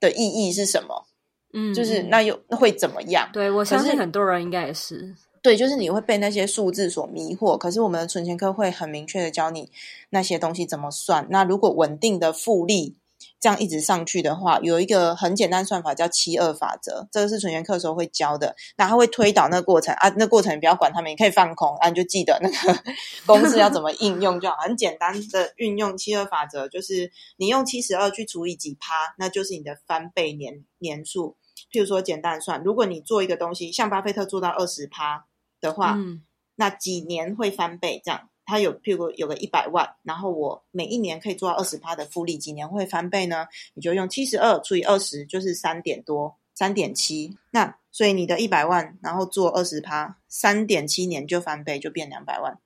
[0.00, 1.06] 的意义是什么，
[1.52, 3.28] 嗯，就是那又会怎么样？
[3.32, 5.14] 对，我相信很多人应该也是。
[5.40, 9.70] 对，就是你会被那些数字所迷惑，可是我们的存钱课会很明确的教你
[10.10, 11.26] 那些东西怎么算。
[11.30, 12.96] 那如果稳定的复利
[13.40, 18.54] 这样一直上去的话，有一个很简单算法叫七二法则，这个是纯元课的时候会教的。
[18.76, 22.82] 那他会推导那个过程啊，那个过程你不要管他们，你可以放空啊，你就记得那个
[23.26, 24.56] 公式要怎么应用就好。
[24.60, 31.36] 很简单的运用七二法则，就是你用七十二去除以几趴，那就是你的翻倍年年数。
[31.72, 35.26] 譬如说简单算，如果你做一个东西，像巴菲特做到二十趴。
[35.60, 36.22] 的话，嗯、
[36.54, 38.00] 那几年会翻倍？
[38.04, 43.46] 这样，他有譬如有个一百万，然后我每一年可以做到二十趴的复利，几年会翻倍呢？
[43.74, 47.36] 你就用七十二除以二十，就是三点多，三点七。
[47.50, 52.58] 那所以你的一百万，然后做二十趴，三点七年就翻倍，就变两百万。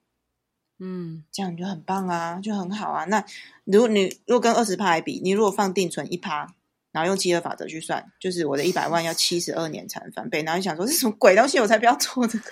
[0.78, 3.04] 嗯，这样你就很棒啊，就很好啊。
[3.06, 3.24] 那
[3.64, 6.54] 如果你如果跟二十趴来比，你如果放定存一趴。
[6.92, 10.42] 然后用七二法则去算，就是我的一百万要七十二年才能翻倍。
[10.42, 12.50] 然后你想说这是什么鬼东西，我才不要做这个，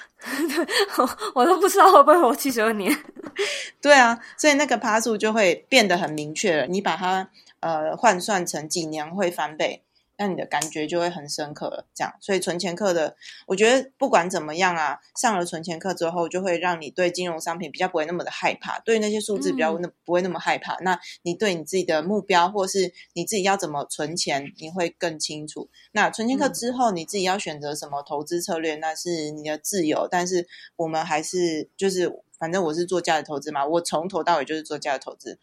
[1.34, 2.90] 我都不知道会不会活七十二年。
[3.80, 6.66] 对啊，所以那个趴数就会变得很明确了。
[6.66, 7.28] 你把它
[7.60, 9.82] 呃换算成几年会翻倍。
[10.20, 13.16] 那你的感觉就会很深刻了，这样，所以存钱课的，
[13.46, 20.74] 我觉得不管怎么样啊，上了存钱课之后，就会让你对金融商品比较不会那么的害怕，对那些数字比较那不会那么害怕。
[20.74, 25.70] 嗯、那你对你自己的目标，或是你自己要怎么存钱，你会更清楚。
[25.92, 30.06] 那存钱课之后，你自己要选择什么投资策略，那是你的自由。
[30.10, 30.46] 但是
[30.76, 35.38] 我们还是就是，反正我是做价值投资嘛，我从头到尾就是做价值投资，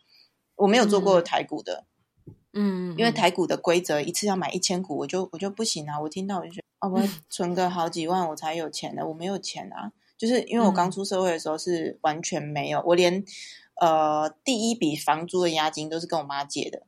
[0.55, 1.85] 我没有做过台股的。
[1.87, 1.96] 嗯
[2.53, 5.99] 嗯，因为台股的规则一次要买一千股，我就我就不行啊！
[5.99, 9.91] 我听到我就觉得，哦， 我存个好几万我才有钱的，我没有钱啊！
[10.17, 13.23] 就是因为我刚出社会的时候是完全没有，我连
[13.75, 16.83] 呃第一笔房租的押金都是跟我妈借的。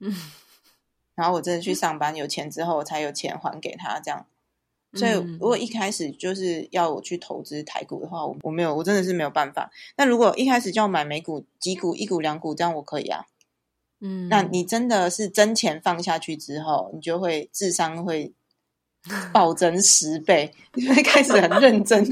[0.00, 0.14] 嗯，
[1.14, 4.26] 然后我真的去上班有钱之后，我才有钱还给他这样。
[4.96, 9.70] 所以如果一开始就是要我去投资台股的话，我我没有，我真的是没有办法。
[9.96, 13.24] 那如果一开始就要买美股几股一股两股，这样我可以啊。
[14.00, 18.32] 嗯，那你真的是真钱放下去之后，你就会智商会
[19.32, 22.02] 暴增十倍，你会开始很认真。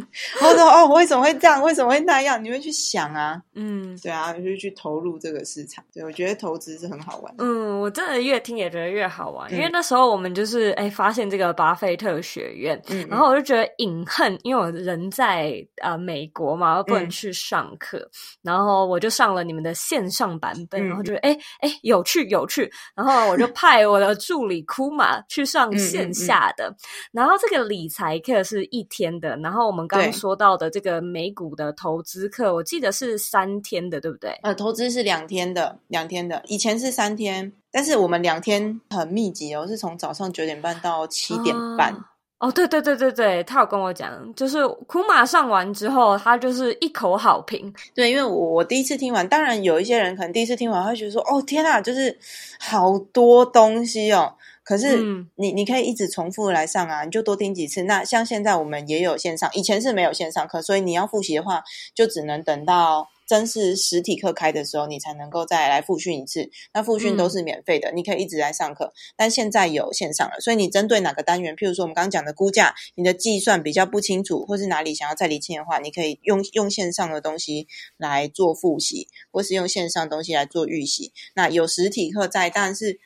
[0.41, 1.63] 然后说：“哦，为什么会这样？
[1.63, 5.83] 为什么会那样？”你会去想啊，嗯，对啊，你就去投入这个市场。
[5.93, 7.35] 对，我觉得投资是很好玩。
[7.39, 18.11] 嗯，我真的越听也觉得越好玩，嗯、因为那时候我们就是哎发现这个巴菲特学院，嗯，然后我就觉得隐恨，因为我人在呃美国嘛，我不能去上课，嗯、
[18.43, 26.71] 然后我就上了你们的线上版本，嗯、然后觉得哎哎有趣有趣，然后我就派我的助理库玛去上线下的。
[27.13, 34.31] 然后这个理财课是一天的，然后我们刚刚说到的这个美股的投资课，我记得是三天的，对不对？
[34.43, 41.95] 呃，投资是两天的，两天的，以前是三天，但是我们两天很密集哦，是从早上九点半到七点半。
[42.39, 47.73] 哦，对对对对对，他有跟我讲，就是库玛上完之后，他就是一口好评。
[47.95, 52.19] 对，因为我我第一次听完，当然有一些人可能第一次听完会觉得说，哦天啊，就是
[52.59, 54.35] 好多东西哦。
[54.65, 55.03] 可是
[55.37, 57.83] 你你可以一直重复来上啊，你就多听几次。
[57.83, 61.63] 那像现在我们也有线上，以前是没有线上课，所以你要复习的话，
[61.95, 66.49] 就只能等到真是实体课开的时候，你才能够再来复训一次。
[66.73, 68.93] 那复训都是免费的，嗯、你可以一直来上课。
[69.17, 81.13] 但现在有线上了，所以你针对哪个单元，譬如说我们刚刚讲的估价，你的计算比较不清楚，或是哪里想要再理清的话，你可以用用线上的东西来做复习，或是用线上的东西来做预习。
[81.35, 83.01] 那有实体课在，但是。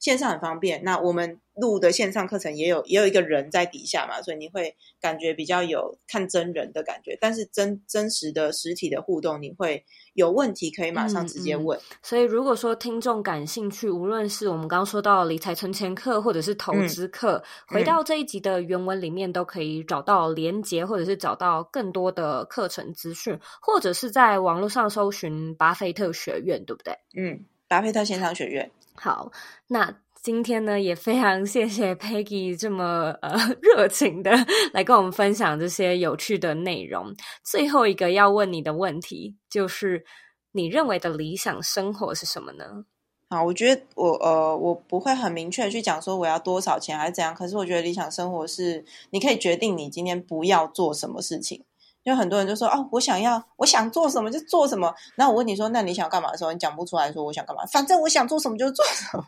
[0.00, 7.18] 线上很方便，那我们录的线上课程也有也有一个人在底下嘛，所以你会感觉比较有看真人的感觉。
[7.20, 9.84] 但是真真实的实体的互动，你会
[10.14, 11.78] 有问题可以马上直接问。
[11.78, 26.94] 嗯嗯、所以如果说听众感兴趣，无论是我们刚刚说到理财存钱课，或者是投资课，嗯、回到这一集的原文里面都可以找到连接，或者是找到更多的课程资讯，或者是在网络上搜寻巴菲特学院，对不对？
[27.14, 28.70] 嗯，巴菲特线上学院。
[29.02, 29.32] 好，
[29.68, 34.30] 那今天呢，也非常谢谢 Peggy 这么呃 热情的
[34.74, 37.16] 来跟我们分享这些有趣的内容。
[37.42, 40.04] 最后一个要问你的问题，就是
[40.52, 42.84] 你认为的理想生活是什么呢？
[43.30, 47.34] 好，我觉得我呃，我不会很明确的去讲说我要多少钱还是怎样。
[47.34, 51.64] 可是我觉得理想生活是你可以决定你今天不要做什么事情。
[52.02, 54.94] 因为很多人就说哦，我想要，我想做什么就做什么。
[55.16, 57.64] 然后我问你说，那你想要干嘛的时候，你讲不出来说我想干嘛。
[57.66, 59.24] 反正我想做什么就做什么。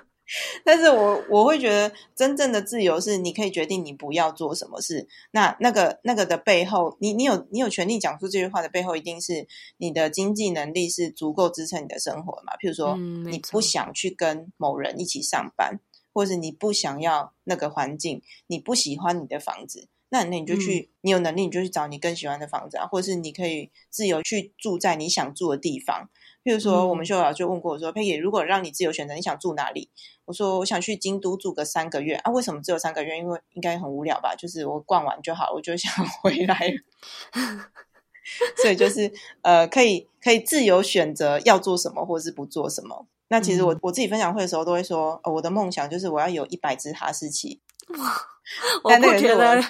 [0.64, 5.08] 但是我我会觉得，真正的自由是你可以决定你不要做什么事。
[5.32, 9.48] 那那个那个的背后，你你有你有权利讲出这句话的背后，一定是
[9.78, 12.52] 你的经济能力是足够支撑你的生活嘛？
[12.62, 12.96] 譬如说，
[13.28, 15.80] 你不想去跟某人一起上班，嗯、
[16.12, 26.08] 或者你不想要那个环境，你不喜欢你的房子，那那你就去，嗯、你有能力你就去找你更喜欢的房子啊，或者是你可以自由去住在你想住的地方。
[26.42, 29.90] 譬如说，我们秀老就问过我说：“嗯、佩姐，如果让你自由选择，你想住哪里？”
[30.24, 33.18] 我说：“我想去京都住个三个月啊。”为什么只有三个月？
[33.18, 34.34] 因为应该很无聊吧？
[34.34, 35.92] 就是我逛完就好，我就想
[36.22, 36.72] 回来。
[38.62, 43.06] 所以就是呃，可以可以自由选择要做什么，或是不做什么。
[43.28, 47.60] 那其实我、嗯、我自己分享会的时候都会说：“呃、我的梦想就是我要有一百只哈士奇。”
[47.98, 48.39] 哇。
[48.82, 49.62] 我不觉得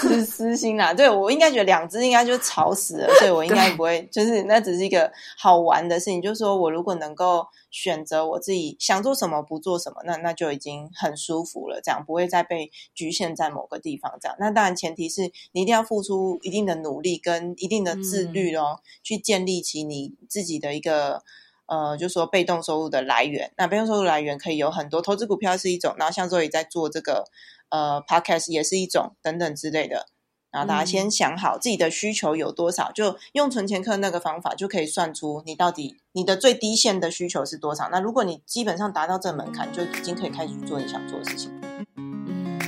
[0.00, 6.22] 是 私心啊，对，我应该觉得两只应该就吵死了，所以我应该不会，就是那只是一个好玩的事情。
[6.22, 14.16] 就是说我如果能够选择我自己想做什么不做什么，那那就已经很舒服了，这样不会再被局限在某个地方。
[14.20, 15.22] 这样，那当然前提是
[15.52, 21.22] 你一定要付出一定的努力跟一定的自律哦，嗯、去建立起你自己的一个
[21.68, 23.52] 呃，就是说被动收入的来源。
[23.56, 27.24] 那被动收入来源可以有很多，投资股票是一种，然后像周也在做这个。
[27.70, 30.06] 呃，Podcast 也是一种等等之类的，
[30.50, 37.90] 然后大家先想好自己的需求有多少，嗯、就用存钱课那个方法就可以算出你到底你的最低限的需求是多少。
[37.92, 41.52] 那如果你基本上达到这个门槛，就已经可以开始去做你想做的事情。
[41.98, 42.58] 嗯，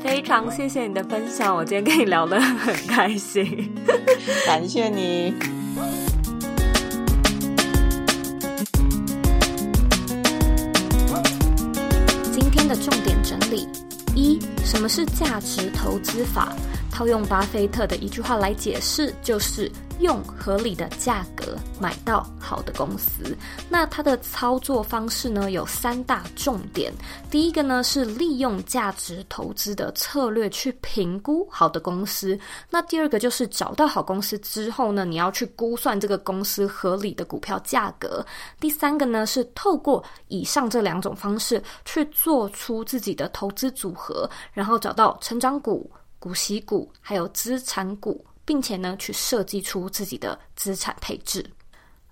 [0.00, 3.74] 非常谢谢你的分享，我今天跟你聊得很开心，
[4.46, 5.34] 感谢你。
[12.74, 13.66] 重点整理
[14.14, 16.54] 一，什么是价值投资法？
[16.90, 19.70] 套用巴菲特的一句话来解释，就是。
[20.02, 23.36] 用合理的价格买到好的公司，
[23.68, 26.92] 那它的操作方式呢，有三大重点。
[27.30, 32.38] 第一个呢是利用价值投资的策略去评估好的公司。
[32.68, 38.24] 那第二个就是找到好公司之后呢，你要去估算这个公司合理的股票价格。
[38.60, 48.24] 第三个呢是透过以上这两种方式去做出自己的投资组合，然后找到成长股、股息股还有资产股。
[48.44, 51.48] 并且呢，去设计出自己的资产配置。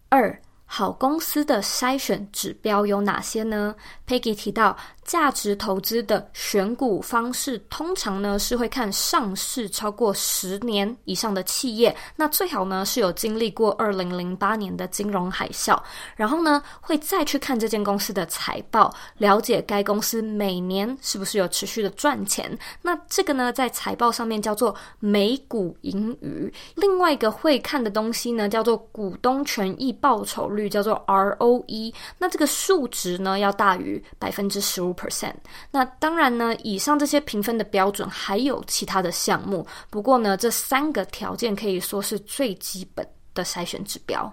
[0.08, 0.40] 二，
[0.72, 3.74] 好公司的筛选指标有哪些呢
[4.06, 4.76] ？Peggy 提到。
[5.02, 15.76] 价值投资的选股方式，通常呢是会看上市超过十年以上的企业，那最好呢是有经历过二零零八年的金融海啸，
[16.14, 22.56] 然后呢会再去看这间公司的财报，了解该公司每年是不是有持续的赚钱。
[22.80, 26.52] 那这个呢在财报上面叫做每股盈余。
[26.76, 31.94] 另外一个会看的东西呢叫做股东权益报酬率，叫做 ROE。
[32.18, 34.90] 那这个数值呢要大于百分之十五。
[35.00, 35.34] percent，
[35.70, 44.30] 那当然呢，以上这些评分的标准还有其他的项目，不过呢，这三个条件可以说是最基本的筛选指标。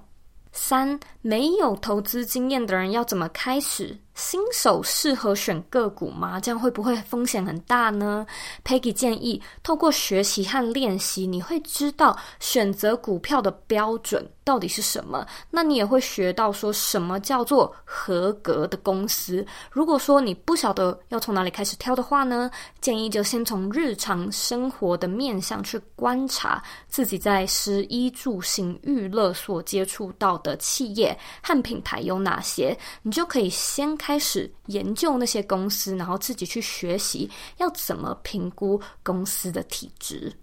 [0.52, 3.96] 三，没有投资经验的人要怎么开始？
[4.18, 6.40] 新手适合选个股吗？
[6.40, 8.26] 这样会不会风险很大呢
[8.66, 15.24] ？Peggy 建议，透过学习和练习，你会知道选择股票的标准到底是什么。
[15.52, 19.46] 那你也会学到说什么叫做合格的公司。
[19.70, 22.50] 如果说你不晓得要从哪里开始挑的话呢，
[22.82, 34.07] 建议就先从日常生活的面向去观察自己在食衣住行娱乐所接触到的企业和品牌有哪些，你就可以先看。
[34.08, 40.34] 开始研究那些公司，然后自己去学习要怎么评估公司的体质。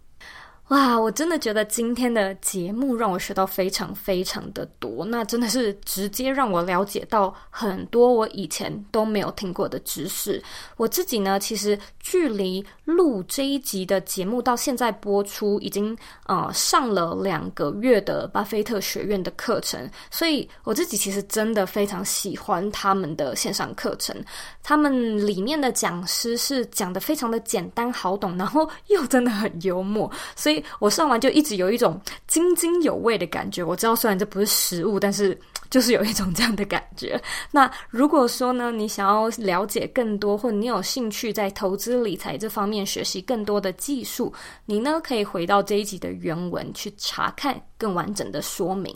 [0.69, 10.43] 哇，我真的觉得今天的节目让我学到非常非常的多，那真的是直接让我了解到很多我以前都没有听过的知识。
[10.79, 15.95] 我自己呢，其实距离录这一集的节目到现在播出，已经
[16.27, 24.17] 呃上了两个月的巴菲特学院的课程，所以我自己其实真的非常喜欢他们的线上课程。
[24.62, 30.54] 他们里面的讲师是讲得非常的简单好懂，然后又真的很幽默，所以。
[30.79, 33.63] 我上完就一直有一种津津有味的感觉。
[33.63, 35.39] 我知道虽然这不是食物，但是
[35.71, 37.21] 就是有一种这样的感觉。
[37.51, 44.33] 那如果说呢，你想要了解更多，或你有兴趣在投资理财这方面学习更多的技术，
[44.67, 48.95] 你呢可以回到这一集的原文去查看更完整的说明。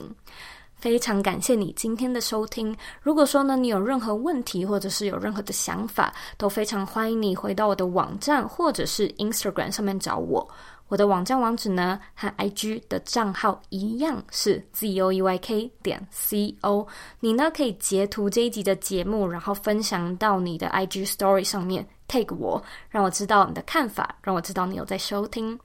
[0.75, 2.73] 非常感谢你今天的收听。
[3.01, 10.49] 如果说呢，你有任何问题，或者是有任何的想法，都非常欢迎你回到我的网站或者是 Instagram 上面找我。
[10.89, 16.87] 我的网站网址呢，和 IG 的账号一样是 zoeyk 点 co。
[17.19, 25.57] 你呢可以截图这一集的节目，然后分享到你的 IG Story 上面，tag 我，让我知道你的看法，让我知道你有在收听。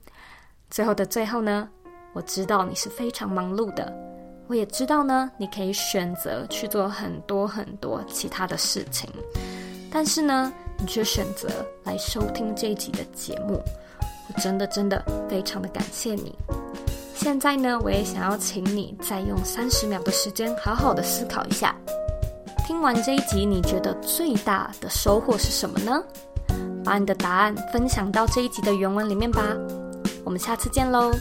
[0.69, 1.67] 最后的最后呢，
[2.13, 3.91] 我知道你是非常忙碌的。
[4.47, 9.09] 我也知道呢，你可以选择去做很多很多其他的事情，
[9.89, 11.49] 但是呢，你却选择
[11.83, 13.59] 来收听这一集的节目，
[14.27, 16.35] 我真的真的非常的感谢你。
[17.15, 21.75] 现在呢，我也想要请你再用三十秒的时间，好好的思考一下，
[22.67, 26.03] 听完这一集，你觉得最大的收获是什么呢？
[26.83, 29.41] 把你的答案分享到这一集的原文里面吧。
[30.23, 31.11] 我们下次见喽。